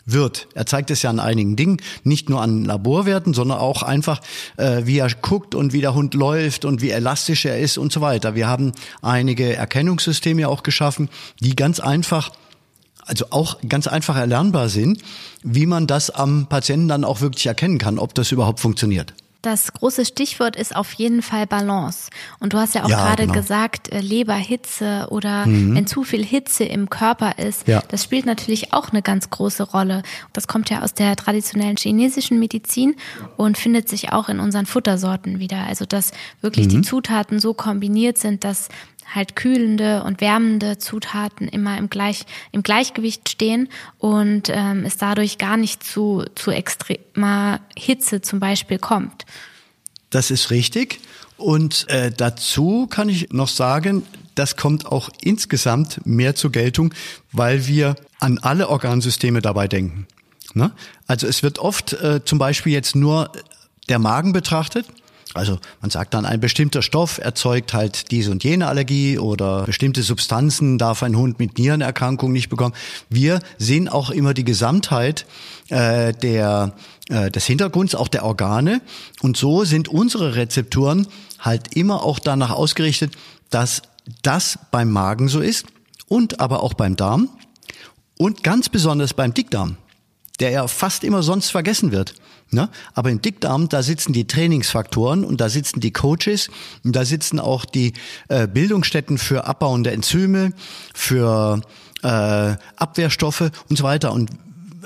wird. 0.06 0.48
Er 0.54 0.66
zeigt 0.66 0.90
es 0.90 1.02
ja 1.02 1.10
an 1.10 1.20
einigen 1.20 1.56
Dingen, 1.56 1.78
nicht 2.04 2.28
nur 2.28 2.40
an 2.42 2.64
Laborwerten, 2.64 3.34
sondern 3.34 3.58
auch 3.58 3.82
einfach, 3.82 4.20
äh, 4.56 4.82
wie 4.84 4.98
er 4.98 5.10
guckt 5.10 5.54
und 5.54 5.72
wie 5.72 5.80
der 5.80 5.94
Hund 5.94 6.14
läuft 6.14 6.64
und 6.64 6.82
wie 6.82 6.90
elastisch 6.90 7.44
er 7.44 7.58
ist 7.58 7.78
und 7.78 7.92
so 7.92 8.00
weiter. 8.00 8.34
Wir 8.34 8.48
haben 8.48 8.72
einige 9.02 9.54
Erkennungssysteme 9.54 10.48
auch 10.48 10.62
geschaffen, 10.62 11.08
die 11.40 11.56
ganz 11.56 11.80
einfach 11.80 12.30
also 13.06 13.26
auch 13.30 13.58
ganz 13.68 13.88
einfach 13.88 14.16
erlernbar 14.16 14.68
sind, 14.68 15.02
wie 15.42 15.66
man 15.66 15.88
das 15.88 16.10
am 16.10 16.46
Patienten 16.46 16.86
dann 16.86 17.04
auch 17.04 17.20
wirklich 17.20 17.46
erkennen 17.46 17.78
kann, 17.78 17.98
ob 17.98 18.14
das 18.14 18.30
überhaupt 18.30 18.60
funktioniert. 18.60 19.14
Das 19.42 19.72
große 19.72 20.04
Stichwort 20.04 20.54
ist 20.54 20.76
auf 20.76 20.92
jeden 20.92 21.22
Fall 21.22 21.46
Balance. 21.46 22.10
Und 22.40 22.52
du 22.52 22.58
hast 22.58 22.74
ja 22.74 22.84
auch 22.84 22.90
ja, 22.90 22.98
gerade 22.98 23.22
genau. 23.22 23.34
gesagt, 23.34 23.90
äh, 23.90 24.00
Leberhitze 24.00 25.06
oder 25.10 25.46
mhm. 25.46 25.74
wenn 25.74 25.86
zu 25.86 26.04
viel 26.04 26.24
Hitze 26.24 26.64
im 26.64 26.90
Körper 26.90 27.38
ist, 27.38 27.66
ja. 27.66 27.82
das 27.88 28.04
spielt 28.04 28.26
natürlich 28.26 28.72
auch 28.74 28.90
eine 28.90 29.00
ganz 29.00 29.30
große 29.30 29.62
Rolle. 29.62 30.02
Das 30.32 30.46
kommt 30.46 30.68
ja 30.68 30.82
aus 30.82 30.92
der 30.92 31.16
traditionellen 31.16 31.76
chinesischen 31.76 32.38
Medizin 32.38 32.96
und 33.36 33.56
findet 33.56 33.88
sich 33.88 34.12
auch 34.12 34.28
in 34.28 34.40
unseren 34.40 34.66
Futtersorten 34.66 35.38
wieder. 35.38 35.64
Also 35.66 35.86
dass 35.86 36.12
wirklich 36.42 36.66
mhm. 36.66 36.70
die 36.70 36.82
Zutaten 36.82 37.40
so 37.40 37.54
kombiniert 37.54 38.18
sind, 38.18 38.44
dass 38.44 38.68
halt 39.14 39.36
kühlende 39.36 40.02
und 40.04 40.20
wärmende 40.20 40.78
Zutaten 40.78 41.48
immer 41.48 41.78
im, 41.78 41.90
Gleich, 41.90 42.24
im 42.52 42.62
Gleichgewicht 42.62 43.28
stehen 43.28 43.68
und 43.98 44.48
ähm, 44.50 44.84
es 44.84 44.96
dadurch 44.96 45.38
gar 45.38 45.56
nicht 45.56 45.82
zu, 45.82 46.24
zu 46.34 46.50
extremer 46.50 47.60
Hitze 47.76 48.20
zum 48.20 48.40
Beispiel 48.40 48.78
kommt. 48.78 49.26
Das 50.10 50.30
ist 50.30 50.50
richtig. 50.50 51.00
Und 51.36 51.88
äh, 51.88 52.12
dazu 52.14 52.86
kann 52.86 53.08
ich 53.08 53.30
noch 53.32 53.48
sagen, 53.48 54.04
das 54.34 54.56
kommt 54.56 54.86
auch 54.86 55.08
insgesamt 55.22 56.06
mehr 56.06 56.34
zur 56.34 56.52
Geltung, 56.52 56.92
weil 57.32 57.66
wir 57.66 57.96
an 58.18 58.38
alle 58.38 58.68
Organsysteme 58.68 59.40
dabei 59.40 59.66
denken. 59.66 60.06
Ne? 60.54 60.72
Also 61.06 61.26
es 61.26 61.42
wird 61.42 61.58
oft 61.58 61.94
äh, 61.94 62.24
zum 62.24 62.38
Beispiel 62.38 62.72
jetzt 62.72 62.94
nur 62.94 63.32
der 63.88 63.98
Magen 63.98 64.32
betrachtet 64.32 64.86
also 65.34 65.58
man 65.80 65.90
sagt 65.90 66.14
dann, 66.14 66.24
ein 66.24 66.40
bestimmter 66.40 66.82
Stoff 66.82 67.18
erzeugt 67.18 67.72
halt 67.72 68.10
diese 68.10 68.30
und 68.30 68.42
jene 68.42 68.66
Allergie 68.66 69.18
oder 69.18 69.64
bestimmte 69.64 70.02
Substanzen 70.02 70.76
darf 70.76 71.02
ein 71.02 71.16
Hund 71.16 71.38
mit 71.38 71.58
Nierenerkrankung 71.58 72.32
nicht 72.32 72.48
bekommen. 72.48 72.74
Wir 73.08 73.40
sehen 73.58 73.88
auch 73.88 74.10
immer 74.10 74.34
die 74.34 74.44
Gesamtheit 74.44 75.26
äh, 75.68 76.12
der, 76.12 76.74
äh, 77.08 77.30
des 77.30 77.46
Hintergrunds, 77.46 77.94
auch 77.94 78.08
der 78.08 78.24
Organe. 78.24 78.80
Und 79.22 79.36
so 79.36 79.64
sind 79.64 79.88
unsere 79.88 80.34
Rezepturen 80.34 81.06
halt 81.38 81.76
immer 81.76 82.02
auch 82.02 82.18
danach 82.18 82.50
ausgerichtet, 82.50 83.12
dass 83.50 83.82
das 84.22 84.58
beim 84.70 84.90
Magen 84.90 85.28
so 85.28 85.40
ist 85.40 85.66
und 86.08 86.40
aber 86.40 86.62
auch 86.62 86.74
beim 86.74 86.96
Darm 86.96 87.28
und 88.18 88.42
ganz 88.42 88.68
besonders 88.68 89.14
beim 89.14 89.32
Dickdarm, 89.32 89.76
der 90.40 90.50
ja 90.50 90.66
fast 90.66 91.04
immer 91.04 91.22
sonst 91.22 91.50
vergessen 91.50 91.92
wird. 91.92 92.14
Ne? 92.50 92.68
Aber 92.94 93.10
im 93.10 93.22
Dickdarm, 93.22 93.68
da 93.68 93.82
sitzen 93.82 94.12
die 94.12 94.26
Trainingsfaktoren 94.26 95.24
und 95.24 95.40
da 95.40 95.48
sitzen 95.48 95.80
die 95.80 95.92
Coaches 95.92 96.50
und 96.82 96.96
da 96.96 97.04
sitzen 97.04 97.38
auch 97.38 97.64
die 97.64 97.92
äh, 98.28 98.48
Bildungsstätten 98.48 99.18
für 99.18 99.44
abbauende 99.44 99.92
Enzyme, 99.92 100.52
für 100.92 101.60
äh, 102.02 102.06
Abwehrstoffe 102.76 103.50
und 103.68 103.76
so 103.76 103.84
weiter. 103.84 104.12
Und 104.12 104.30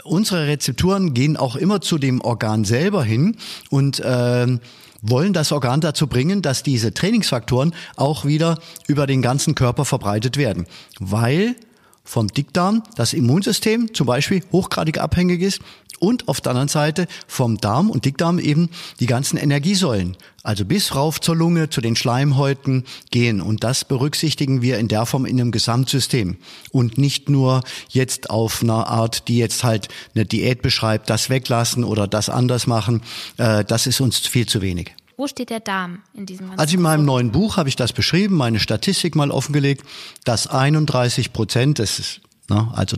unsere 0.02 0.46
Rezepturen 0.46 1.14
gehen 1.14 1.36
auch 1.38 1.56
immer 1.56 1.80
zu 1.80 1.96
dem 1.96 2.20
Organ 2.20 2.64
selber 2.64 3.02
hin 3.02 3.36
und 3.70 4.00
äh, 4.00 4.58
wollen 5.00 5.32
das 5.32 5.52
Organ 5.52 5.80
dazu 5.80 6.06
bringen, 6.06 6.42
dass 6.42 6.62
diese 6.62 6.92
Trainingsfaktoren 6.92 7.74
auch 7.96 8.24
wieder 8.24 8.58
über 8.86 9.06
den 9.06 9.22
ganzen 9.22 9.54
Körper 9.54 9.84
verbreitet 9.84 10.36
werden. 10.36 10.66
Weil 10.98 11.56
vom 12.04 12.28
Dickdarm 12.28 12.82
das 12.96 13.12
Immunsystem 13.12 13.92
zum 13.94 14.06
Beispiel 14.06 14.42
hochgradig 14.52 14.98
abhängig 14.98 15.40
ist 15.40 15.60
und 15.98 16.28
auf 16.28 16.40
der 16.40 16.50
anderen 16.50 16.68
Seite 16.68 17.06
vom 17.26 17.58
Darm 17.58 17.90
und 17.90 18.04
Dickdarm 18.04 18.38
eben 18.38 18.68
die 19.00 19.06
ganzen 19.06 19.36
Energiesäulen. 19.36 20.16
Also 20.42 20.66
bis 20.66 20.94
rauf 20.94 21.20
zur 21.20 21.36
Lunge, 21.36 21.70
zu 21.70 21.80
den 21.80 21.96
Schleimhäuten 21.96 22.84
gehen. 23.10 23.40
Und 23.40 23.64
das 23.64 23.84
berücksichtigen 23.84 24.60
wir 24.60 24.78
in 24.78 24.88
der 24.88 25.06
Form 25.06 25.24
in 25.24 25.40
einem 25.40 25.52
Gesamtsystem. 25.52 26.36
Und 26.70 26.98
nicht 26.98 27.30
nur 27.30 27.62
jetzt 27.88 28.28
auf 28.28 28.62
einer 28.62 28.88
Art, 28.88 29.28
die 29.28 29.38
jetzt 29.38 29.64
halt 29.64 29.88
eine 30.14 30.26
Diät 30.26 30.60
beschreibt, 30.60 31.08
das 31.08 31.30
weglassen 31.30 31.84
oder 31.84 32.06
das 32.06 32.28
anders 32.28 32.66
machen. 32.66 33.02
Äh, 33.38 33.64
das 33.64 33.86
ist 33.86 34.00
uns 34.00 34.18
viel 34.18 34.46
zu 34.46 34.60
wenig. 34.60 34.94
Wo 35.16 35.28
steht 35.28 35.50
der 35.50 35.60
Darm 35.60 36.00
in 36.12 36.26
diesem 36.26 36.46
ganzen 36.46 36.60
Also 36.60 36.76
in 36.76 36.82
meinem 36.82 37.04
neuen 37.04 37.30
Buch 37.30 37.56
habe 37.56 37.68
ich 37.68 37.76
das 37.76 37.92
beschrieben, 37.92 38.36
meine 38.36 38.58
Statistik 38.58 39.14
mal 39.14 39.30
offengelegt, 39.30 39.84
dass 40.24 40.46
31 40.46 41.32
Prozent, 41.32 41.78
das 41.78 41.98
ist, 41.98 42.20
ne, 42.48 42.68
also 42.74 42.96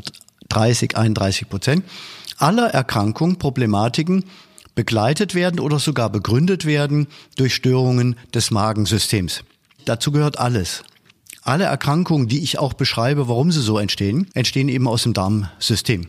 30, 0.48 0.96
31 0.96 1.48
Prozent 1.48 1.84
aller 2.38 2.68
Erkrankungen, 2.68 3.38
Problematiken 3.38 4.24
begleitet 4.74 5.34
werden 5.34 5.58
oder 5.60 5.78
sogar 5.78 6.10
begründet 6.10 6.66
werden 6.66 7.08
durch 7.36 7.54
Störungen 7.54 8.16
des 8.34 8.50
Magensystems. 8.50 9.42
Dazu 9.84 10.12
gehört 10.12 10.38
alles. 10.38 10.84
Alle 11.42 11.64
Erkrankungen, 11.64 12.28
die 12.28 12.42
ich 12.42 12.58
auch 12.58 12.74
beschreibe, 12.74 13.28
warum 13.28 13.52
sie 13.52 13.62
so 13.62 13.78
entstehen, 13.78 14.28
entstehen 14.34 14.68
eben 14.68 14.88
aus 14.88 15.04
dem 15.04 15.14
Darmsystem. 15.14 16.08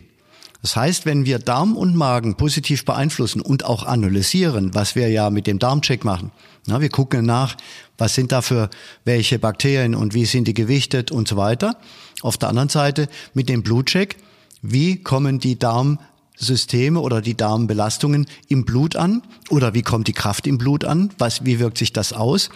Das 0.61 0.75
heißt, 0.75 1.05
wenn 1.05 1.25
wir 1.25 1.39
Darm 1.39 1.77
und 1.77 1.95
Magen 1.95 2.35
positiv 2.35 2.83
beeinflussen 2.83 3.41
und 3.41 3.63
auch 3.63 3.83
analysieren, 3.83 4.73
was 4.73 4.95
wir 4.95 5.09
ja 5.09 5.29
mit 5.29 5.47
dem 5.47 5.59
Darmcheck 5.59 6.03
machen, 6.03 6.31
na, 6.65 6.81
wir 6.81 6.89
gucken 6.89 7.25
nach, 7.25 7.55
was 7.97 8.15
sind 8.15 8.31
da 8.31 8.41
für 8.41 8.69
welche 9.05 9.39
Bakterien 9.39 9.95
und 9.95 10.13
wie 10.13 10.25
sind 10.25 10.47
die 10.47 10.53
gewichtet 10.53 11.11
und 11.11 11.27
so 11.27 11.37
weiter. 11.37 11.77
Auf 12.21 12.37
der 12.37 12.49
anderen 12.49 12.69
Seite 12.69 13.07
mit 13.33 13.47
dem 13.47 13.63
Blutcheck, 13.63 14.17
wie 14.61 15.01
kommen 15.01 15.39
die 15.39 15.57
Darm 15.57 15.99
Systeme 16.35 16.99
oder 16.99 17.21
die 17.21 17.35
Darmbelastungen 17.35 18.27
im 18.47 18.65
Blut 18.65 18.95
an 18.95 19.23
oder 19.49 19.73
wie 19.73 19.81
kommt 19.81 20.07
die 20.07 20.13
Kraft 20.13 20.45
im 20.45 20.57
Blut 20.57 20.85
an? 20.85 21.11
Was, 21.17 21.45
wie 21.45 21.59
wirkt 21.59 21.77
sich 21.77 21.93
das 21.93 22.13
aus? 22.13 22.49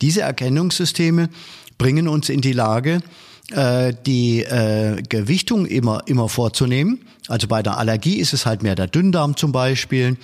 Diese 0.00 0.22
Erkennungssysteme 0.22 1.28
bringen 1.78 2.06
uns 2.06 2.28
in 2.28 2.40
die 2.40 2.52
Lage, 2.52 3.02
äh, 3.54 3.94
die 4.06 4.40
äh, 4.42 5.02
Gewichtung 5.08 5.66
immer, 5.66 6.02
immer 6.06 6.28
vorzunehmen. 6.28 7.00
Also 7.28 7.48
bei 7.48 7.62
der 7.62 7.78
Allergie 7.78 8.16
ist 8.16 8.32
es 8.32 8.46
halt 8.46 8.62
mehr 8.62 8.74
der 8.74 8.86
Dünndarm 8.86 9.36
zum 9.36 9.52
Beispiel. 9.52 10.16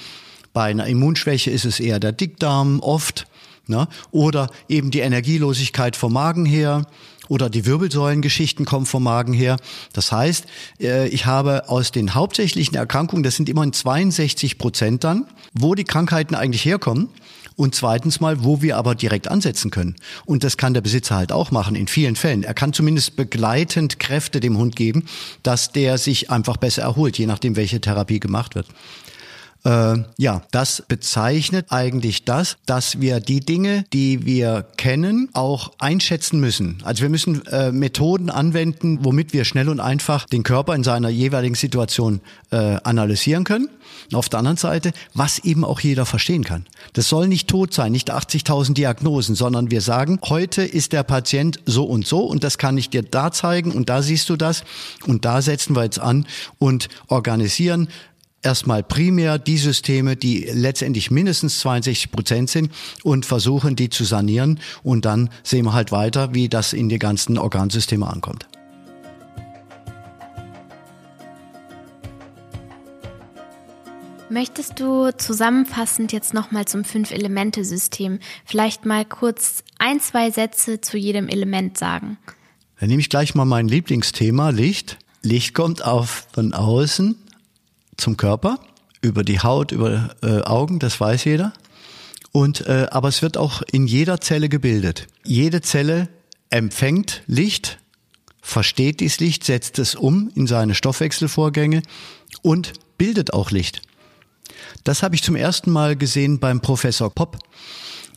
Bei 0.52 0.64
einer 0.64 0.86
Immunschwäche 0.86 1.50
ist 1.50 1.64
es 1.64 1.80
eher 1.80 2.00
der 2.00 2.12
Dickdarm 2.12 2.80
oft. 2.80 3.26
Ne? 3.66 3.86
Oder 4.10 4.48
eben 4.68 4.90
die 4.90 4.98
Energielosigkeit 4.98 5.94
vom 5.94 6.12
Magen 6.12 6.44
her 6.44 6.86
oder 7.28 7.48
die 7.48 7.64
Wirbelsäulengeschichten 7.64 8.66
kommen 8.66 8.86
vom 8.86 9.04
Magen 9.04 9.32
her. 9.32 9.56
Das 9.92 10.10
heißt, 10.10 10.46
äh, 10.80 11.08
ich 11.08 11.26
habe 11.26 11.68
aus 11.68 11.92
den 11.92 12.14
hauptsächlichen 12.14 12.74
Erkrankungen, 12.74 13.22
das 13.22 13.36
sind 13.36 13.48
immerhin 13.48 13.72
62 13.72 14.58
Prozent 14.58 15.04
dann, 15.04 15.26
wo 15.54 15.76
die 15.76 15.84
Krankheiten 15.84 16.34
eigentlich 16.34 16.64
herkommen. 16.64 17.08
Und 17.60 17.74
zweitens 17.74 18.20
mal, 18.20 18.42
wo 18.42 18.62
wir 18.62 18.78
aber 18.78 18.94
direkt 18.94 19.28
ansetzen 19.28 19.70
können. 19.70 19.94
Und 20.24 20.44
das 20.44 20.56
kann 20.56 20.72
der 20.72 20.80
Besitzer 20.80 21.16
halt 21.16 21.30
auch 21.30 21.50
machen 21.50 21.76
in 21.76 21.88
vielen 21.88 22.16
Fällen. 22.16 22.42
Er 22.42 22.54
kann 22.54 22.72
zumindest 22.72 23.16
begleitend 23.16 24.00
Kräfte 24.00 24.40
dem 24.40 24.56
Hund 24.56 24.76
geben, 24.76 25.04
dass 25.42 25.70
der 25.70 25.98
sich 25.98 26.30
einfach 26.30 26.56
besser 26.56 26.80
erholt, 26.80 27.18
je 27.18 27.26
nachdem, 27.26 27.56
welche 27.56 27.78
Therapie 27.78 28.18
gemacht 28.18 28.54
wird. 28.54 28.66
Äh, 29.64 29.98
ja, 30.16 30.42
das 30.50 30.82
bezeichnet 30.88 31.66
eigentlich 31.68 32.24
das, 32.24 32.56
dass 32.66 33.00
wir 33.00 33.20
die 33.20 33.40
Dinge, 33.40 33.84
die 33.92 34.24
wir 34.24 34.66
kennen, 34.76 35.28
auch 35.34 35.72
einschätzen 35.78 36.40
müssen. 36.40 36.78
Also 36.82 37.02
wir 37.02 37.10
müssen 37.10 37.44
äh, 37.46 37.70
Methoden 37.70 38.30
anwenden, 38.30 39.00
womit 39.02 39.32
wir 39.32 39.44
schnell 39.44 39.68
und 39.68 39.80
einfach 39.80 40.26
den 40.26 40.42
Körper 40.42 40.74
in 40.74 40.84
seiner 40.84 41.10
jeweiligen 41.10 41.54
Situation 41.54 42.20
äh, 42.50 42.78
analysieren 42.84 43.44
können. 43.44 43.68
Auf 44.12 44.28
der 44.28 44.38
anderen 44.38 44.56
Seite, 44.56 44.92
was 45.14 45.40
eben 45.40 45.64
auch 45.64 45.80
jeder 45.80 46.06
verstehen 46.06 46.42
kann. 46.44 46.66
Das 46.94 47.08
soll 47.08 47.28
nicht 47.28 47.48
tot 47.48 47.74
sein, 47.74 47.92
nicht 47.92 48.12
80.000 48.12 48.74
Diagnosen, 48.74 49.34
sondern 49.34 49.70
wir 49.70 49.80
sagen, 49.80 50.18
heute 50.24 50.62
ist 50.62 50.92
der 50.92 51.02
Patient 51.02 51.60
so 51.66 51.84
und 51.84 52.06
so 52.06 52.24
und 52.24 52.42
das 52.42 52.58
kann 52.58 52.78
ich 52.78 52.90
dir 52.90 53.02
da 53.02 53.30
zeigen 53.30 53.72
und 53.72 53.88
da 53.88 54.02
siehst 54.02 54.28
du 54.28 54.36
das 54.36 54.64
und 55.06 55.24
da 55.24 55.42
setzen 55.42 55.76
wir 55.76 55.84
jetzt 55.84 56.00
an 56.00 56.26
und 56.58 56.88
organisieren 57.08 57.88
erstmal 58.42 58.82
primär 58.82 59.38
die 59.38 59.58
Systeme, 59.58 60.16
die 60.16 60.48
letztendlich 60.52 61.10
mindestens 61.10 61.60
62 61.60 62.10
Prozent 62.10 62.50
sind 62.50 62.72
und 63.02 63.26
versuchen, 63.26 63.76
die 63.76 63.90
zu 63.90 64.04
sanieren. 64.04 64.60
Und 64.82 65.04
dann 65.04 65.30
sehen 65.42 65.64
wir 65.64 65.72
halt 65.72 65.92
weiter, 65.92 66.34
wie 66.34 66.48
das 66.48 66.72
in 66.72 66.88
die 66.88 66.98
ganzen 66.98 67.38
Organsysteme 67.38 68.06
ankommt. 68.06 68.46
Möchtest 74.32 74.78
du 74.78 75.10
zusammenfassend 75.10 76.12
jetzt 76.12 76.34
nochmal 76.34 76.64
zum 76.64 76.84
Fünf-Elemente-System 76.84 78.20
vielleicht 78.44 78.86
mal 78.86 79.04
kurz 79.04 79.64
ein, 79.80 79.98
zwei 79.98 80.30
Sätze 80.30 80.80
zu 80.80 80.96
jedem 80.96 81.28
Element 81.28 81.76
sagen? 81.76 82.16
Dann 82.78 82.90
nehme 82.90 83.00
ich 83.00 83.08
gleich 83.08 83.34
mal 83.34 83.44
mein 83.44 83.66
Lieblingsthema, 83.66 84.50
Licht. 84.50 84.98
Licht 85.22 85.52
kommt 85.52 85.84
auf 85.84 86.28
von 86.32 86.54
außen 86.54 87.16
zum 88.00 88.16
Körper, 88.16 88.58
über 89.02 89.24
die 89.24 89.40
Haut, 89.40 89.72
über 89.72 90.16
äh, 90.22 90.42
Augen, 90.42 90.78
das 90.78 91.00
weiß 91.00 91.24
jeder. 91.24 91.52
Und 92.32 92.66
äh, 92.66 92.86
aber 92.90 93.08
es 93.08 93.22
wird 93.22 93.36
auch 93.36 93.62
in 93.70 93.86
jeder 93.86 94.20
Zelle 94.20 94.48
gebildet. 94.48 95.06
Jede 95.24 95.60
Zelle 95.60 96.08
empfängt 96.48 97.22
Licht, 97.26 97.78
versteht 98.40 99.00
dieses 99.00 99.20
Licht, 99.20 99.44
setzt 99.44 99.78
es 99.78 99.94
um 99.94 100.30
in 100.34 100.46
seine 100.46 100.74
Stoffwechselvorgänge 100.74 101.82
und 102.42 102.72
bildet 102.98 103.32
auch 103.32 103.50
Licht. 103.50 103.82
Das 104.84 105.02
habe 105.02 105.14
ich 105.14 105.22
zum 105.22 105.36
ersten 105.36 105.70
Mal 105.70 105.96
gesehen 105.96 106.38
beim 106.38 106.60
Professor 106.60 107.10
Popp 107.10 107.38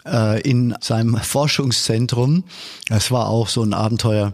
äh, 0.05 0.41
in 0.41 0.75
seinem 0.81 1.17
Forschungszentrum. 1.17 2.43
Das 2.87 3.11
war 3.11 3.27
auch 3.27 3.47
so 3.47 3.63
ein 3.63 3.73
Abenteuer 3.73 4.33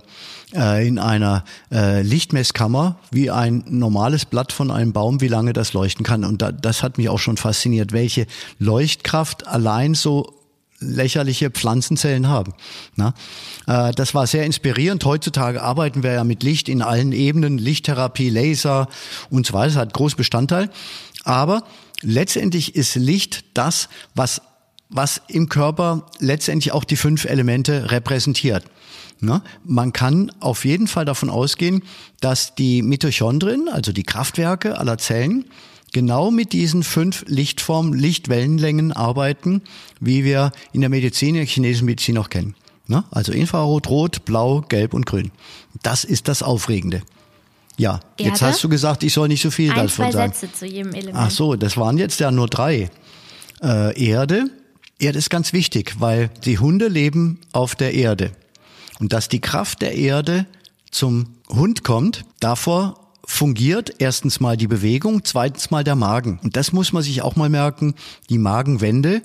äh, 0.53 0.87
in 0.87 0.99
einer 0.99 1.43
äh, 1.71 2.01
Lichtmesskammer, 2.01 2.97
wie 3.11 3.31
ein 3.31 3.63
normales 3.67 4.25
Blatt 4.25 4.51
von 4.51 4.71
einem 4.71 4.93
Baum, 4.93 5.21
wie 5.21 5.27
lange 5.27 5.53
das 5.53 5.73
leuchten 5.73 6.05
kann. 6.05 6.23
Und 6.23 6.41
da, 6.41 6.51
das 6.51 6.83
hat 6.83 6.97
mich 6.97 7.09
auch 7.09 7.19
schon 7.19 7.37
fasziniert, 7.37 7.91
welche 7.91 8.25
Leuchtkraft 8.57 9.47
allein 9.47 9.93
so 9.93 10.33
lächerliche 10.79 11.49
Pflanzenzellen 11.51 12.27
haben. 12.27 12.53
Na? 12.95 13.13
Äh, 13.67 13.91
das 13.93 14.15
war 14.15 14.27
sehr 14.27 14.45
inspirierend. 14.45 15.03
Heutzutage 15.05 15.61
arbeiten 15.61 16.03
wir 16.03 16.13
ja 16.13 16.23
mit 16.23 16.43
Licht 16.43 16.69
in 16.69 16.81
allen 16.81 17.11
Ebenen, 17.11 17.57
Lichttherapie, 17.57 18.29
Laser 18.29 18.87
und 19.29 19.45
so 19.45 19.53
weiter. 19.53 19.67
Das 19.67 19.75
hat 19.75 19.93
groß 19.93 20.15
Bestandteil. 20.15 20.69
Aber 21.25 21.63
letztendlich 22.01 22.75
ist 22.75 22.95
Licht 22.95 23.43
das, 23.53 23.89
was 24.15 24.41
was 24.89 25.21
im 25.27 25.49
Körper 25.49 26.07
letztendlich 26.19 26.71
auch 26.71 26.83
die 26.83 26.95
fünf 26.95 27.25
Elemente 27.25 27.91
repräsentiert. 27.91 28.65
Ne? 29.21 29.41
Man 29.63 29.93
kann 29.93 30.31
auf 30.39 30.65
jeden 30.65 30.87
Fall 30.87 31.05
davon 31.05 31.29
ausgehen, 31.29 31.83
dass 32.21 32.55
die 32.55 32.81
Mitochondrien, 32.81 33.69
also 33.69 33.91
die 33.91 34.03
Kraftwerke 34.03 34.77
aller 34.77 34.97
Zellen, 34.97 35.45
genau 35.91 36.31
mit 36.31 36.53
diesen 36.53 36.83
fünf 36.83 37.25
Lichtformen, 37.27 37.93
Lichtwellenlängen 37.93 38.91
arbeiten, 38.91 39.61
wie 39.99 40.23
wir 40.23 40.51
in 40.73 40.81
der 40.81 40.89
Medizin, 40.89 41.29
in 41.29 41.35
der 41.35 41.45
chinesischen 41.45 41.85
Medizin 41.85 42.17
auch 42.17 42.29
kennen. 42.29 42.55
Ne? 42.87 43.03
Also 43.11 43.31
Infrarot, 43.31 43.89
Rot, 43.89 44.25
Blau, 44.25 44.61
Gelb 44.61 44.93
und 44.93 45.05
Grün. 45.05 45.31
Das 45.83 46.03
ist 46.03 46.27
das 46.27 46.41
Aufregende. 46.41 47.03
Ja, 47.77 47.99
Erde? 48.17 48.29
jetzt 48.29 48.41
hast 48.41 48.63
du 48.63 48.69
gesagt, 48.69 49.03
ich 49.03 49.13
soll 49.13 49.27
nicht 49.27 49.41
so 49.41 49.51
viel 49.51 49.71
Ein, 49.71 49.83
davon 49.83 50.11
sagen. 50.11 50.33
Sätze 50.33 50.51
zu 50.51 50.65
jedem 50.65 50.93
Element. 50.93 51.15
Ach 51.17 51.31
so, 51.31 51.55
das 51.55 51.77
waren 51.77 51.97
jetzt 51.97 52.19
ja 52.19 52.31
nur 52.31 52.47
drei. 52.47 52.89
Äh, 53.61 54.03
Erde. 54.03 54.49
Erde 54.99 55.17
ist 55.17 55.29
ganz 55.29 55.53
wichtig, 55.53 55.95
weil 55.99 56.29
die 56.43 56.59
Hunde 56.59 56.87
leben 56.87 57.39
auf 57.53 57.75
der 57.75 57.93
Erde. 57.93 58.31
Und 58.99 59.13
dass 59.13 59.29
die 59.29 59.39
Kraft 59.39 59.81
der 59.81 59.95
Erde 59.95 60.45
zum 60.91 61.35
Hund 61.47 61.83
kommt, 61.83 62.25
davor 62.39 63.11
fungiert 63.25 63.93
erstens 63.99 64.39
mal 64.39 64.57
die 64.57 64.67
Bewegung, 64.67 65.23
zweitens 65.23 65.71
mal 65.71 65.83
der 65.83 65.95
Magen. 65.95 66.39
Und 66.43 66.57
das 66.57 66.73
muss 66.73 66.91
man 66.91 67.03
sich 67.03 67.21
auch 67.21 67.35
mal 67.35 67.49
merken. 67.49 67.95
Die 68.29 68.37
Magenwände 68.39 69.21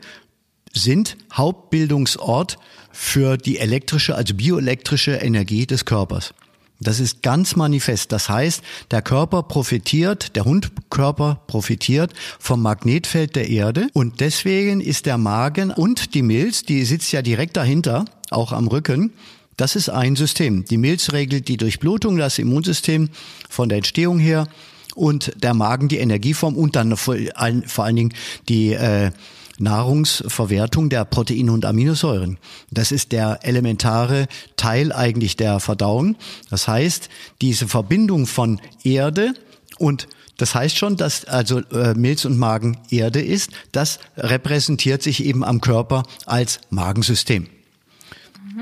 sind 0.73 1.17
Hauptbildungsort 1.33 2.59
für 2.93 3.37
die 3.37 3.59
elektrische, 3.59 4.15
also 4.15 4.35
bioelektrische 4.35 5.13
Energie 5.13 5.67
des 5.67 5.85
Körpers. 5.85 6.35
Das 6.81 7.01
ist 7.01 7.23
ganz 7.23 7.57
manifest. 7.57 8.13
Das 8.13 8.29
heißt, 8.29 8.63
der 8.91 9.01
Körper 9.01 9.45
profitiert, 9.45 10.37
der 10.37 10.45
Hundkörper 10.45 11.41
profitiert 11.47 12.13
vom 12.39 12.63
Magnetfeld 12.63 13.37
der 13.37 13.49
Erde 13.49 13.87
und 13.93 14.21
deswegen 14.21 14.81
ist 14.81 15.07
der 15.07 15.17
Magen 15.17 15.71
und 15.71 16.15
die 16.15 16.23
Milz, 16.23 16.63
die 16.63 16.85
sitzt 16.85 17.13
ja 17.13 17.23
direkt 17.23 17.57
dahinter, 17.57 18.05
auch 18.31 18.53
am 18.53 18.67
Rücken, 18.67 19.13
das 19.57 19.77
ist 19.77 19.89
ein 19.89 20.17
System. 20.17 20.65
Die 20.65 20.79
Milz 20.79 21.13
regelt 21.13 21.47
die 21.49 21.57
Durchblutung, 21.57 22.17
das 22.17 22.39
Immunsystem 22.39 23.11
von 23.49 23.69
der 23.69 23.79
Entstehung 23.79 24.19
her 24.19 24.49
und 24.97 25.33
der 25.43 25.55
Magen 25.55 25.89
die 25.89 25.99
Energieform 25.99 26.57
und 26.57 26.77
dann 26.77 26.97
vor 26.97 27.17
allen, 27.35 27.97
Dingen 27.97 28.15
die 28.49 28.73
äh, 28.73 29.13
Nahrungsverwertung 29.59 30.88
der 30.88 31.05
Proteine 31.05 31.53
und 31.53 31.64
Aminosäuren. 31.64 32.38
Das 32.71 32.93
ist 32.93 33.12
der 33.12 33.40
elementare 33.43 34.27
Teil 34.57 34.93
eigentlich 34.93 35.37
der 35.37 35.61
Verdauung. 35.61 36.17
Das 36.51 36.69
heißt, 36.69 37.09
diese 37.40 37.69
Verbindung 37.69 38.27
von 38.27 38.61
Erde 38.83 39.35
Und 39.79 40.09
das 40.37 40.55
heißt 40.55 40.77
schon, 40.77 40.97
dass 40.97 41.25
also 41.27 41.61
äh, 41.71 41.95
Milz 41.95 42.25
und 42.25 42.38
Magen 42.38 42.79
Erde 42.90 43.21
ist. 43.21 43.51
Das 43.73 44.01
repräsentiert 44.17 45.03
sich 45.03 45.25
eben 45.25 45.45
am 45.45 45.61
Körper 45.61 46.03
als 46.27 46.61
Magensystem. 46.71 47.47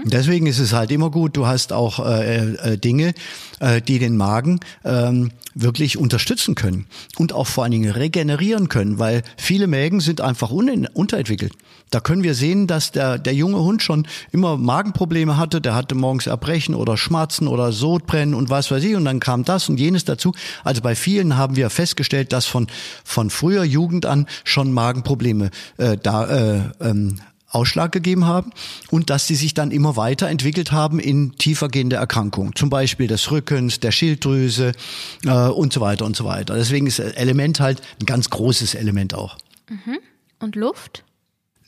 Deswegen 0.05 0.46
ist 0.46 0.59
es 0.59 0.72
halt 0.72 0.90
immer 0.90 1.11
gut, 1.11 1.37
du 1.37 1.46
hast 1.46 1.72
auch 1.72 2.05
äh, 2.05 2.55
äh, 2.55 2.78
Dinge, 2.78 3.14
äh, 3.61 3.81
die 3.81 3.98
den 3.98 4.16
Magen 4.16 4.61
ähm, 4.85 5.33
wirklich 5.55 5.98
unterstützen 5.98 6.55
können 6.55 6.87
und 7.16 7.33
auch 7.33 7.46
vor 7.46 7.64
allen 7.64 7.72
Dingen 7.72 7.90
regenerieren 7.90 8.68
können, 8.68 8.98
weil 8.98 9.22
viele 9.37 9.66
Mägen 9.66 10.00
sind 10.00 10.20
einfach 10.20 10.50
un 10.50 10.87
unterentwickelt. 10.94 11.52
Da 11.90 12.00
können 12.00 12.22
wir 12.22 12.35
sehen, 12.35 12.66
dass 12.66 12.90
der, 12.90 13.18
der 13.18 13.35
junge 13.35 13.59
Hund 13.59 13.83
schon 13.83 14.07
immer 14.31 14.57
Magenprobleme 14.57 15.37
hatte, 15.37 15.61
der 15.61 15.74
hatte 15.74 15.94
morgens 15.94 16.26
Erbrechen 16.26 16.74
oder 16.74 16.96
Schmatzen 16.96 17.46
oder 17.46 17.70
Sodbrennen 17.70 18.35
und 18.35 18.48
was 18.48 18.70
weiß 18.70 18.83
ich 18.85 18.96
und 18.96 19.05
dann 19.05 19.20
kam 19.20 19.44
das 19.44 19.68
und 19.68 19.78
jenes 19.78 20.07
dazu. 20.07 20.33
Also 20.64 20.81
bei 20.81 20.94
vielen 20.94 21.37
haben 21.37 21.57
wir 21.57 21.68
festgestellt, 21.68 22.33
dass 22.33 22.46
von, 22.46 22.66
von 23.05 23.28
früher 23.28 23.64
Jugend 23.64 24.07
an 24.07 24.26
schon 24.44 24.72
Magenprobleme 24.72 25.50
äh, 25.76 25.98
da 26.02 26.26
äh, 26.26 26.61
ähm, 26.81 27.16
Ausschlag 27.52 27.92
gegeben 27.92 28.26
haben 28.26 28.52
und 28.90 29.10
dass 29.10 29.26
sie 29.26 29.34
sich 29.34 29.54
dann 29.54 29.70
immer 29.70 29.96
weiter 29.96 30.28
entwickelt 30.28 30.72
haben 30.72 30.98
in 30.98 31.36
tiefergehende 31.36 31.96
Erkrankungen, 31.96 32.54
zum 32.56 32.70
Beispiel 32.70 33.06
des 33.06 33.30
Rückens, 33.30 33.80
der 33.80 33.92
Schilddrüse 33.92 34.72
äh, 35.24 35.48
und 35.48 35.72
so 35.72 35.80
weiter 35.80 36.04
und 36.04 36.16
so 36.16 36.24
weiter. 36.24 36.54
Deswegen 36.54 36.86
ist 36.86 36.98
Element 36.98 37.60
halt 37.60 37.82
ein 38.00 38.06
ganz 38.06 38.30
großes 38.30 38.74
Element 38.74 39.14
auch. 39.14 39.36
Mhm. 39.68 39.98
Und 40.40 40.56
Luft? 40.56 41.04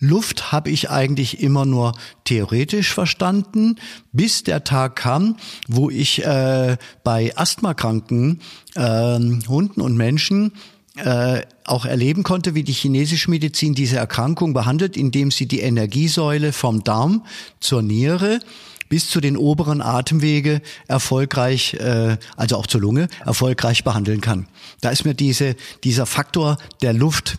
Luft 0.01 0.53
habe 0.53 0.71
ich 0.71 0.91
eigentlich 0.91 1.41
immer 1.41 1.65
nur 1.65 1.95
theoretisch 2.25 2.93
verstanden, 2.93 3.77
bis 4.13 4.43
der 4.43 4.65
Tag 4.65 4.97
kam, 4.97 5.37
wo 5.69 5.89
ich 5.91 6.25
äh, 6.25 6.77
bei 7.05 7.37
Asthmakranken 7.37 8.41
äh, 8.75 9.19
Hunden 9.49 9.81
und 9.81 9.97
Menschen 9.97 10.53
äh, 10.97 11.43
auch 11.65 11.87
erleben 11.87 12.23
konnte, 12.23 12.55
wie 12.55 12.63
die 12.63 12.73
chinesische 12.73 13.31
Medizin 13.31 13.75
diese 13.75 13.97
Erkrankung 13.97 14.55
behandelt, 14.55 14.97
indem 14.97 15.31
sie 15.31 15.47
die 15.47 15.61
Energiesäule 15.61 16.53
vom 16.53 16.85
Darm 16.85 17.25
zur 17.59 17.83
Niere 17.83 18.41
bis 18.89 19.11
zu 19.11 19.21
den 19.21 19.37
oberen 19.37 19.81
Atemwege 19.81 20.61
erfolgreich, 20.87 21.75
äh, 21.75 22.17
also 22.37 22.57
auch 22.57 22.67
zur 22.67 22.81
Lunge, 22.81 23.09
erfolgreich 23.25 23.83
behandeln 23.83 24.21
kann. 24.21 24.47
Da 24.81 24.91
ist 24.91 25.05
mir 25.05 25.15
diese, 25.15 25.57
dieser 25.83 26.07
Faktor 26.07 26.59
der 26.83 26.93
Luft 26.93 27.39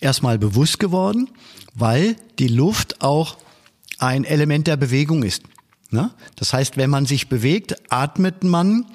erstmal 0.00 0.38
bewusst 0.38 0.78
geworden, 0.78 1.28
weil 1.74 2.16
die 2.38 2.48
Luft 2.48 3.02
auch 3.02 3.36
ein 3.98 4.24
Element 4.24 4.66
der 4.66 4.76
Bewegung 4.76 5.22
ist. 5.22 5.42
Ne? 5.92 6.10
Das 6.36 6.52
heißt, 6.52 6.76
wenn 6.76 6.90
man 6.90 7.06
sich 7.06 7.28
bewegt, 7.28 7.76
atmet 7.90 8.44
man 8.44 8.86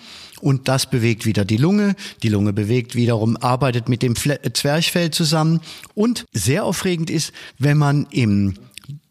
und 0.42 0.68
das 0.68 0.90
bewegt 0.90 1.26
wieder 1.26 1.46
die 1.46 1.58
Lunge. 1.58 1.96
Die 2.24 2.30
Lunge 2.30 2.54
bewegt 2.54 2.96
wiederum, 2.96 3.38
arbeitet 3.38 3.90
mit 3.90 4.02
dem 4.02 4.16
Zwerchfell 4.16 5.12
zusammen. 5.12 5.62
Und 5.96 6.26
sehr 6.34 6.64
aufregend 6.66 7.10
ist, 7.10 7.34
wenn 7.60 7.78
man 7.78 8.08
im 8.12 8.56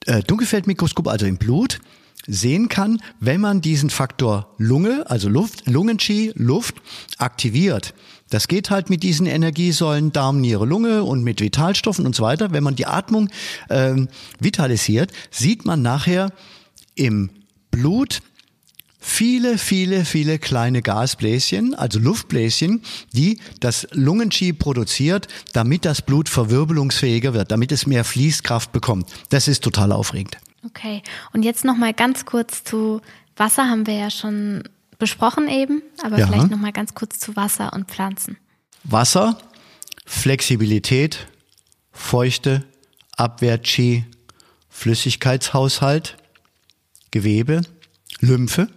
äh, 0.07 0.23
Dunkelfeldmikroskop, 0.23 1.09
also 1.09 1.27
im 1.27 1.39
Blut, 1.39 1.81
sehen 2.27 2.69
kann, 2.69 3.01
wenn 3.21 3.41
man 3.41 3.61
diesen 3.61 3.91
Faktor 3.91 4.55
Lunge, 4.59 5.05
also 5.09 5.29
Luft, 5.29 5.67
Lungenqi, 5.67 6.33
Luft, 6.35 6.75
aktiviert. 7.19 7.95
Das 8.31 8.49
geht 8.49 8.71
halt 8.71 8.91
mit 8.91 9.05
diesen 9.05 9.27
Energiesäulen 9.27 10.11
Darm, 10.13 10.41
Niere, 10.41 10.67
Lunge 10.67 11.05
und 11.05 11.23
mit 11.23 11.41
Vitalstoffen 11.41 12.05
und 12.05 12.17
so 12.17 12.25
weiter. 12.25 12.53
Wenn 12.53 12.65
man 12.65 12.75
die 12.75 12.87
Atmung 12.87 13.29
äh, 13.69 13.95
vitalisiert, 14.41 15.13
sieht 15.31 15.65
man 15.65 15.83
nachher 15.83 16.33
im 16.97 17.31
Blut 17.77 18.23
viele, 18.99 19.59
viele, 19.59 20.07
viele 20.07 20.39
kleine 20.39 20.81
Gasbläschen, 20.81 21.75
also 21.75 21.99
Luftbläschen, 21.99 22.83
die 23.13 23.39
das 23.61 23.87
Lungenqi 23.93 24.55
produziert, 24.55 25.29
damit 25.53 25.85
das 25.85 26.01
Blut 26.01 26.31
verwirbelungsfähiger 26.31 27.35
wird, 27.35 27.51
damit 27.51 27.73
es 27.73 27.87
mehr 27.87 28.05
Fließkraft 28.05 28.73
bekommt. 28.73 29.11
Das 29.29 29.47
ist 29.47 29.63
total 29.63 29.93
aufregend. 29.93 30.39
Okay, 30.65 31.03
und 31.35 31.43
jetzt 31.43 31.67
noch 31.67 31.77
mal 31.77 31.93
ganz 31.93 32.25
kurz 32.25 32.65
zu 32.65 33.03
Wasser 33.37 33.69
haben 33.69 33.87
wir 33.87 33.95
ja 33.95 34.11
schon 34.11 34.65
besprochen 34.99 35.49
eben, 35.49 35.83
aber 36.03 36.19
ja. 36.19 36.27
vielleicht 36.27 36.51
noch 36.51 36.59
mal 36.59 36.73
ganz 36.73 36.95
kurz 36.95 37.19
zu 37.19 37.37
Wasser 37.37 37.75
und 37.75 37.91
Pflanzen. 37.91 38.39
Wasser, 38.85 39.39
Flexibilität, 40.07 41.27
Feuchte, 41.93 42.65
Abwehr-Qi, 43.19 44.07
Flüssigkeitshaushalt, 44.71 46.17
Gewebe, 47.17 47.63
Lymphe, 48.21 48.69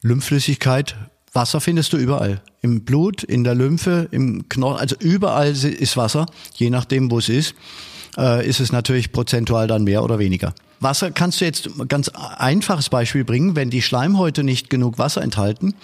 Lymphflüssigkeit, 0.00 0.96
Wasser 1.34 1.60
findest 1.60 1.92
du 1.92 1.98
überall. 1.98 2.40
Im 2.62 2.86
Blut, 2.86 3.22
in 3.22 3.44
der 3.44 3.54
Lymphe, 3.54 4.08
im 4.12 4.48
Knochen, 4.48 4.78
also 4.80 4.96
überall 4.98 5.50
ist 5.50 5.98
Wasser, 5.98 6.24
je 6.54 6.70
nachdem, 6.70 7.10
wo 7.10 7.18
es 7.18 7.28
ist, 7.28 7.54
äh, 8.16 8.48
ist 8.48 8.60
es 8.60 8.72
natürlich 8.72 9.12
prozentual 9.12 9.66
dann 9.66 9.84
mehr 9.84 10.02
oder 10.02 10.18
weniger. 10.18 10.54
Wasser 10.80 11.10
kannst 11.10 11.42
du 11.42 11.44
jetzt 11.44 11.68
ganz 11.88 12.08
einfaches 12.08 12.88
Beispiel 12.88 13.24
bringen, 13.24 13.56
wenn 13.56 13.68
die 13.68 13.82
Schleimhäute 13.82 14.42
nicht 14.42 14.70
genug 14.70 14.98
Wasser 14.98 15.20
enthalten, 15.20 15.74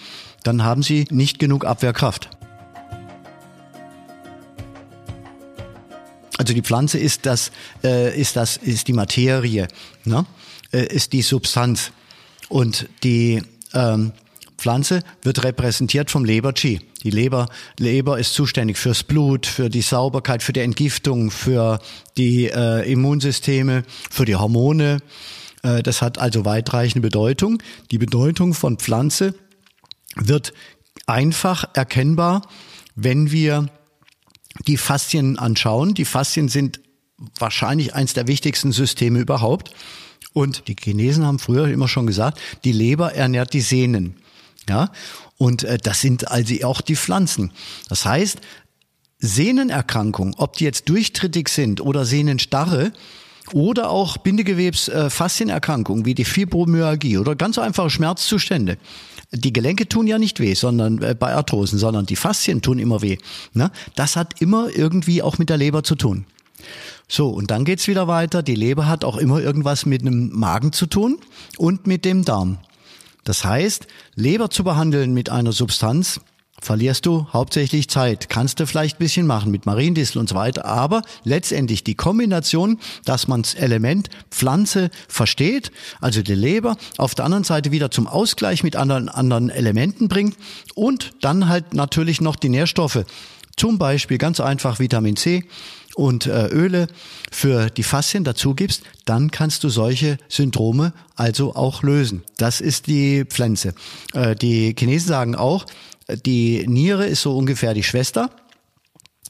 dann 0.41 0.63
haben 0.63 0.81
sie 0.81 1.05
nicht 1.11 1.37
genug 1.37 1.63
Abwehrkraft. 1.63 2.31
Also 6.39 6.55
die 6.55 6.63
Pflanze 6.63 6.97
ist 6.97 7.27
das, 7.27 7.51
äh, 7.83 8.19
ist 8.19 8.35
das, 8.35 8.57
ist 8.57 8.87
die 8.87 8.93
Materie, 8.93 9.67
ne? 10.05 10.25
Äh, 10.75 10.85
ist 10.93 11.13
die 11.13 11.21
Substanz 11.21 11.91
und 12.49 12.89
die 13.03 13.41
ähm, 13.73 14.11
Pflanze 14.57 15.01
wird 15.21 15.43
repräsentiert 15.43 16.11
vom 16.11 16.25
Leber-Qi. 16.25 16.79
Die 17.03 17.09
Leber, 17.09 17.47
Leber 17.77 18.19
ist 18.19 18.33
zuständig 18.33 18.77
fürs 18.77 19.03
Blut, 19.03 19.45
für 19.45 19.69
die 19.69 19.81
Sauberkeit, 19.81 20.43
für 20.43 20.53
die 20.53 20.61
Entgiftung, 20.61 21.31
für 21.31 21.79
die 22.17 22.47
äh, 22.47 22.91
Immunsysteme, 22.91 23.83
für 24.09 24.25
die 24.25 24.35
Hormone. 24.35 24.99
Äh, 25.63 25.83
das 25.83 26.01
hat 26.01 26.17
also 26.17 26.45
weitreichende 26.45 27.07
Bedeutung. 27.07 27.61
Die 27.91 27.97
Bedeutung 27.97 28.53
von 28.53 28.77
Pflanze 28.77 29.35
wird 30.15 30.53
einfach 31.05 31.65
erkennbar, 31.73 32.41
wenn 32.95 33.31
wir 33.31 33.67
die 34.67 34.77
Faszien 34.77 35.37
anschauen. 35.37 35.93
Die 35.93 36.05
Faszien 36.05 36.49
sind 36.49 36.79
wahrscheinlich 37.39 37.93
eins 37.93 38.13
der 38.13 38.27
wichtigsten 38.27 38.71
Systeme 38.71 39.19
überhaupt. 39.19 39.71
Und 40.35 40.67
die 40.67 40.75
Chinesen 40.77 41.25
haben 41.25 41.39
früher 41.39 41.69
immer 41.69 41.87
schon 41.87 42.07
gesagt, 42.07 42.41
die 42.65 42.73
Leber 42.73 43.13
ernährt 43.13 43.53
die 43.53 43.61
Sehnen. 43.61 44.15
Ja, 44.67 44.91
und 45.37 45.63
äh, 45.63 45.77
das 45.77 46.01
sind 46.01 46.29
also 46.29 46.53
auch 46.65 46.81
die 46.81 46.97
Pflanzen. 46.97 47.53
Das 47.87 48.03
heißt, 48.03 48.41
Sehnenerkrankungen, 49.19 50.35
ob 50.37 50.57
die 50.57 50.65
jetzt 50.65 50.89
durchtrittig 50.89 51.47
sind 51.47 51.79
oder 51.79 52.03
Sehnenstarre, 52.03 52.91
oder 53.53 53.91
auch 53.91 54.17
Bindegewebsfaszienerkrankungen 54.17 56.03
äh, 56.03 56.05
wie 56.05 56.15
die 56.15 56.25
Fibromyalgie 56.25 57.17
oder 57.19 57.35
ganz 57.35 57.57
einfache 57.59 57.91
Schmerzzustände. 57.91 58.77
Die 59.31 59.53
Gelenke 59.53 59.87
tun 59.87 60.07
ja 60.07 60.17
nicht 60.17 60.39
weh, 60.39 60.55
sondern 60.55 61.01
äh, 61.01 61.15
bei 61.17 61.33
Arthrosen, 61.33 61.79
sondern 61.79 62.07
die 62.07 62.15
Faszien 62.15 62.61
tun 62.61 62.79
immer 62.79 63.01
weh. 63.01 63.19
Ne? 63.53 63.71
Das 63.95 64.15
hat 64.15 64.41
immer 64.41 64.67
irgendwie 64.75 65.21
auch 65.21 65.37
mit 65.37 65.49
der 65.49 65.57
Leber 65.57 65.83
zu 65.83 65.95
tun. 65.95 66.25
So, 67.07 67.29
und 67.29 67.51
dann 67.51 67.65
geht's 67.65 67.87
wieder 67.87 68.07
weiter. 68.07 68.43
Die 68.43 68.55
Leber 68.55 68.87
hat 68.87 69.03
auch 69.03 69.17
immer 69.17 69.39
irgendwas 69.39 69.85
mit 69.85 70.01
einem 70.01 70.29
Magen 70.33 70.71
zu 70.71 70.85
tun 70.85 71.19
und 71.57 71.87
mit 71.87 72.05
dem 72.05 72.25
Darm. 72.25 72.57
Das 73.23 73.43
heißt, 73.43 73.87
Leber 74.15 74.49
zu 74.49 74.63
behandeln 74.63 75.13
mit 75.13 75.29
einer 75.29 75.51
Substanz, 75.51 76.19
verlierst 76.61 77.05
du 77.05 77.27
hauptsächlich 77.31 77.89
Zeit. 77.89 78.29
Kannst 78.29 78.59
du 78.59 78.65
vielleicht 78.65 78.95
ein 78.95 78.99
bisschen 78.99 79.27
machen 79.27 79.51
mit 79.51 79.65
Mariendistel 79.65 80.19
und 80.19 80.29
so 80.29 80.35
weiter, 80.35 80.65
aber 80.65 81.01
letztendlich 81.23 81.83
die 81.83 81.95
Kombination, 81.95 82.79
dass 83.03 83.27
man 83.27 83.43
das 83.43 83.53
Element 83.53 84.09
Pflanze 84.31 84.89
versteht, 85.07 85.71
also 86.01 86.21
die 86.21 86.33
Leber, 86.33 86.77
auf 86.97 87.13
der 87.13 87.25
anderen 87.25 87.43
Seite 87.43 87.71
wieder 87.71 87.91
zum 87.91 88.07
Ausgleich 88.07 88.63
mit 88.63 88.75
anderen, 88.75 89.09
anderen 89.09 89.49
Elementen 89.49 90.07
bringt 90.07 90.37
und 90.73 91.11
dann 91.21 91.49
halt 91.49 91.73
natürlich 91.73 92.21
noch 92.21 92.35
die 92.35 92.49
Nährstoffe, 92.49 93.05
zum 93.57 93.77
Beispiel 93.77 94.17
ganz 94.17 94.39
einfach 94.39 94.79
Vitamin 94.79 95.15
C, 95.15 95.45
und 95.95 96.27
äh, 96.27 96.47
Öle 96.47 96.87
für 97.31 97.69
die 97.69 97.83
Faszien 97.83 98.23
dazu 98.23 98.53
gibst, 98.53 98.83
dann 99.05 99.31
kannst 99.31 99.63
du 99.63 99.69
solche 99.69 100.17
Syndrome 100.27 100.93
also 101.15 101.55
auch 101.55 101.83
lösen. 101.83 102.23
Das 102.37 102.61
ist 102.61 102.87
die 102.87 103.25
Pflanze. 103.25 103.73
Äh, 104.13 104.35
die 104.35 104.75
Chinesen 104.77 105.07
sagen 105.07 105.35
auch, 105.35 105.65
die 106.25 106.65
Niere 106.67 107.07
ist 107.07 107.21
so 107.21 107.35
ungefähr 107.35 107.73
die 107.73 107.83
Schwester 107.83 108.29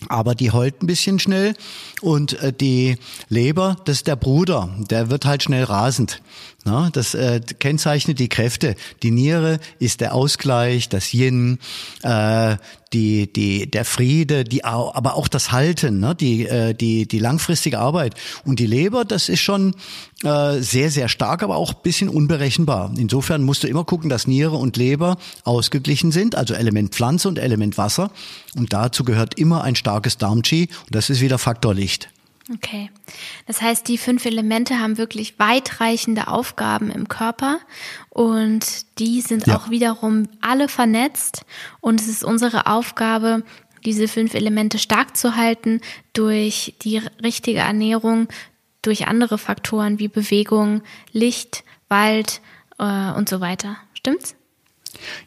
aber 0.09 0.35
die 0.35 0.51
heult 0.51 0.81
ein 0.81 0.87
bisschen 0.87 1.19
schnell 1.19 1.55
und 2.01 2.39
äh, 2.41 2.53
die 2.53 2.97
Leber, 3.29 3.77
das 3.85 3.97
ist 3.97 4.07
der 4.07 4.15
Bruder, 4.15 4.69
der 4.89 5.09
wird 5.09 5.25
halt 5.25 5.43
schnell 5.43 5.63
rasend. 5.63 6.21
Na, 6.67 6.89
das 6.91 7.13
äh, 7.13 7.41
kennzeichnet 7.59 8.17
die 8.17 8.27
Kräfte. 8.27 8.75
Die 9.03 9.11
Niere 9.11 9.59
ist 9.77 10.01
der 10.01 10.15
Ausgleich, 10.15 10.89
das 10.89 11.13
Yin, 11.13 11.59
äh, 12.01 12.57
die, 12.91 13.31
die, 13.31 13.69
der 13.69 13.85
Friede, 13.85 14.43
die, 14.43 14.65
aber 14.65 15.13
auch 15.13 15.27
das 15.27 15.51
Halten, 15.51 15.99
ne? 15.99 16.15
die, 16.15 16.47
äh, 16.47 16.73
die, 16.73 17.07
die 17.07 17.19
langfristige 17.19 17.77
Arbeit. 17.77 18.15
Und 18.45 18.57
die 18.59 18.65
Leber, 18.65 19.05
das 19.05 19.29
ist 19.29 19.41
schon 19.41 19.75
äh, 20.23 20.59
sehr, 20.59 20.89
sehr 20.89 21.07
stark, 21.07 21.43
aber 21.43 21.57
auch 21.57 21.75
bisschen 21.75 22.09
unberechenbar. 22.09 22.91
Insofern 22.97 23.43
musst 23.43 23.61
du 23.61 23.67
immer 23.67 23.83
gucken, 23.83 24.09
dass 24.09 24.25
Niere 24.25 24.55
und 24.55 24.75
Leber 24.75 25.17
ausgeglichen 25.43 26.11
sind, 26.11 26.33
also 26.33 26.55
Element 26.55 26.95
Pflanze 26.95 27.27
und 27.27 27.37
Element 27.37 27.77
Wasser. 27.77 28.09
Und 28.55 28.73
dazu 28.73 29.03
gehört 29.03 29.37
immer 29.37 29.63
ein 29.63 29.75
starkes 29.75 30.17
Darm-Chi. 30.17 30.69
Und 30.87 30.95
das 30.95 31.11
ist 31.11 31.21
wieder 31.21 31.37
Faktor 31.37 31.75
Licht. 31.75 32.09
Okay. 32.53 32.91
Das 33.47 33.61
heißt, 33.61 33.87
die 33.87 33.97
fünf 33.97 34.25
Elemente 34.25 34.79
haben 34.79 34.99
wirklich 34.99 35.39
weitreichende 35.39 36.27
Aufgaben 36.27 36.91
im 36.91 37.07
Körper 37.07 37.59
und 38.09 38.99
die 38.99 39.21
sind 39.21 39.47
ja. 39.47 39.57
auch 39.57 39.71
wiederum 39.71 40.27
alle 40.41 40.67
vernetzt 40.67 41.43
und 41.81 41.99
es 41.99 42.07
ist 42.07 42.23
unsere 42.23 42.67
Aufgabe, 42.67 43.43
diese 43.83 44.07
fünf 44.07 44.35
Elemente 44.35 44.77
stark 44.77 45.17
zu 45.17 45.35
halten 45.35 45.81
durch 46.13 46.75
die 46.83 46.97
richtige 47.23 47.59
Ernährung, 47.59 48.27
durch 48.83 49.07
andere 49.07 49.39
Faktoren 49.39 49.97
wie 49.97 50.07
Bewegung, 50.07 50.83
Licht, 51.11 51.63
Wald 51.89 52.41
äh, 52.77 53.11
und 53.11 53.27
so 53.27 53.41
weiter. 53.41 53.77
Stimmt's? 53.95 54.35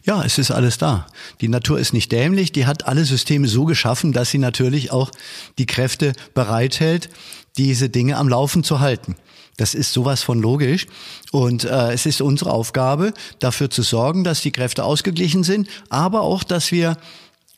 Ja, 0.05 0.23
es 0.25 0.39
ist 0.39 0.51
alles 0.51 0.79
da. 0.79 1.07
Die 1.41 1.49
Natur 1.49 1.79
ist 1.79 1.93
nicht 1.93 2.13
dämlich, 2.13 2.53
die 2.53 2.67
hat 2.67 2.87
alle 2.87 3.05
Systeme 3.05 3.49
so 3.49 3.65
geschaffen, 3.65 4.13
dass 4.13 4.31
sie 4.31 4.39
natürlich 4.39 4.91
auch 4.93 5.11
die 5.59 5.67
Kräfte 5.67 6.13
bereithält, 6.35 7.11
diese 7.57 7.89
Dinge 7.89 8.17
am 8.17 8.29
Laufen 8.29 8.65
zu 8.65 8.81
halten. 8.81 9.17
Das 9.57 9.75
ist 9.75 9.93
sowas 9.93 10.23
von 10.23 10.41
logisch. 10.41 10.87
Und 11.33 11.65
äh, 11.65 11.93
es 11.93 12.07
ist 12.07 12.21
unsere 12.21 12.53
Aufgabe, 12.53 13.13
dafür 13.41 13.71
zu 13.71 13.83
sorgen, 13.83 14.25
dass 14.25 14.41
die 14.41 14.53
Kräfte 14.53 14.85
ausgeglichen 14.85 15.43
sind, 15.43 15.69
aber 15.89 16.23
auch, 16.23 16.45
dass 16.45 16.71
wir 16.71 16.97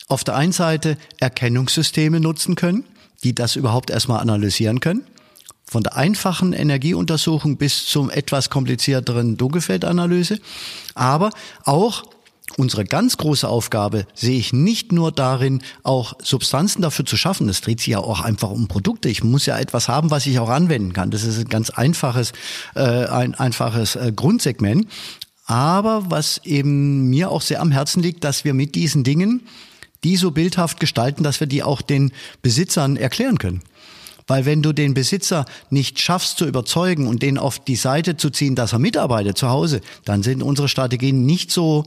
auf 0.09 0.25
der 0.25 0.35
einen 0.35 0.53
Seite 0.53 0.97
Erkennungssysteme 1.19 2.19
nutzen 2.19 2.55
können, 2.55 2.85
die 3.23 3.35
das 3.35 3.55
überhaupt 3.55 3.91
erstmal 3.91 4.21
analysieren 4.21 4.81
können 4.81 5.05
von 5.71 5.85
der 5.85 5.97
einfachen 5.97 6.53
Energieuntersuchung 6.53 7.57
bis 7.57 7.87
zum 7.87 8.11
etwas 8.11 8.51
komplizierteren 8.51 9.37
Dunkelfeldanalyse. 9.37 10.41
Aber 10.97 11.31
auch 11.65 12.03
unsere 12.57 12.85
ganz 12.85 13.17
große 13.19 13.49
Aufgabe 13.49 14.05
sehe 14.13 14.37
ich 14.37 14.53
nicht 14.53 14.91
nur 14.91 15.13
darin, 15.13 15.63
auch 15.85 16.15
Substanzen 16.21 16.83
dafür 16.83 17.07
zu 17.07 17.17
schaffen. 17.17 17.49
Es 17.49 17.61
dreht 17.61 17.79
sich 17.79 17.87
ja 17.87 18.01
auch 18.01 18.21
einfach 18.21 18.51
um 18.51 18.67
Produkte. 18.67 19.09
Ich 19.09 19.23
muss 19.23 19.47
ja 19.47 19.61
etwas 19.61 19.87
haben, 19.87 20.11
was 20.11 20.27
ich 20.27 20.41
auch 20.41 20.49
anwenden 20.49 20.93
kann. 20.93 21.13
Das 21.13 21.23
ist 21.23 21.39
ein 21.39 21.49
ganz 21.49 21.71
einfaches, 21.71 22.33
äh, 22.75 22.81
ein 22.81 23.37
einfaches 23.37 23.95
äh, 23.95 24.13
Grundsegment. 24.15 24.89
Aber 25.47 26.11
was 26.11 26.41
eben 26.43 27.09
mir 27.11 27.31
auch 27.31 27.43
sehr 27.43 27.61
am 27.61 27.71
Herzen 27.71 28.03
liegt, 28.03 28.25
dass 28.25 28.45
wir 28.45 28.55
mit 28.55 28.75
diesen 28.75 29.05
Dingen 29.05 29.43
die 30.03 30.17
so 30.17 30.31
bildhaft 30.31 30.81
gestalten, 30.81 31.23
dass 31.23 31.41
wir 31.41 31.47
die 31.47 31.63
auch 31.63 31.83
den 31.83 32.13
Besitzern 32.43 32.97
erklären 32.97 33.39
können. 33.39 33.61
Weil 34.31 34.45
wenn 34.45 34.63
du 34.63 34.73
den 34.73 34.95
Besitzer 34.95 35.45
nicht 35.71 35.99
schaffst 35.99 36.39
zu 36.39 36.47
überzeugen 36.47 37.09
und 37.09 37.21
den 37.21 37.37
auf 37.37 37.59
die 37.59 37.75
Seite 37.75 38.17
zu 38.17 38.31
ziehen, 38.31 38.55
dass 38.55 38.73
er 38.73 38.79
mitarbeitet 38.79 39.37
zu 39.37 39.49
Hause, 39.49 39.81
dann 40.05 40.23
sind 40.23 40.41
unsere 40.41 40.69
Strategien 40.69 41.27
nicht 41.27 41.51
so 41.51 41.83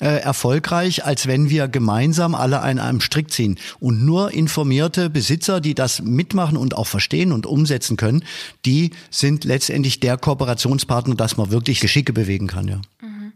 äh, 0.00 0.20
erfolgreich, 0.20 1.04
als 1.04 1.28
wenn 1.28 1.48
wir 1.48 1.68
gemeinsam 1.68 2.34
alle 2.34 2.60
an 2.60 2.80
einem 2.80 3.00
Strick 3.00 3.30
ziehen. 3.30 3.56
Und 3.78 4.04
nur 4.04 4.32
informierte 4.32 5.10
Besitzer, 5.10 5.60
die 5.60 5.76
das 5.76 6.02
mitmachen 6.02 6.56
und 6.56 6.76
auch 6.76 6.88
verstehen 6.88 7.30
und 7.30 7.46
umsetzen 7.46 7.96
können, 7.96 8.24
die 8.64 8.90
sind 9.08 9.44
letztendlich 9.44 10.00
der 10.00 10.18
Kooperationspartner, 10.18 11.14
dass 11.14 11.36
man 11.36 11.52
wirklich 11.52 11.78
Geschicke 11.78 12.12
bewegen 12.12 12.48
kann, 12.48 12.66
ja. 12.66 12.80
Mhm. 13.00 13.32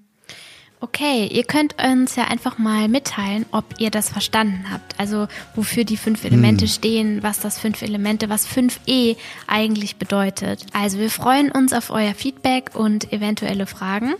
Okay, 0.83 1.27
ihr 1.27 1.45
könnt 1.45 1.77
uns 1.83 2.17
ja 2.17 2.25
einfach 2.25 2.57
mal 2.57 2.89
mitteilen, 2.89 3.45
ob 3.53 3.65
ihr 3.79 3.91
das 3.91 4.09
verstanden 4.09 4.65
habt. 4.73 4.99
Also 4.99 5.29
wofür 5.55 5.85
die 5.85 5.99
fünf 5.99 6.25
Elemente 6.25 6.65
hm. 6.65 6.71
stehen, 6.71 7.23
was 7.23 7.39
das 7.41 7.59
fünf 7.59 7.83
Elemente, 7.83 8.31
was 8.31 8.49
5e 8.49 9.17
eigentlich 9.47 9.97
bedeutet. 9.97 10.65
Also 10.73 10.99
wir 10.99 11.11
freuen 11.11 11.51
uns 11.51 11.75
auf 11.75 11.91
euer 11.91 12.15
Feedback 12.15 12.71
und 12.75 13.13
eventuelle 13.13 13.67
Fragen 13.67 14.15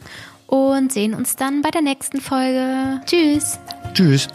und 0.47 0.93
sehen 0.93 1.15
uns 1.15 1.37
dann 1.37 1.63
bei 1.63 1.71
der 1.71 1.83
nächsten 1.83 2.21
Folge. 2.21 3.01
Tschüss. 3.07 3.59
Tschüss. 3.95 4.29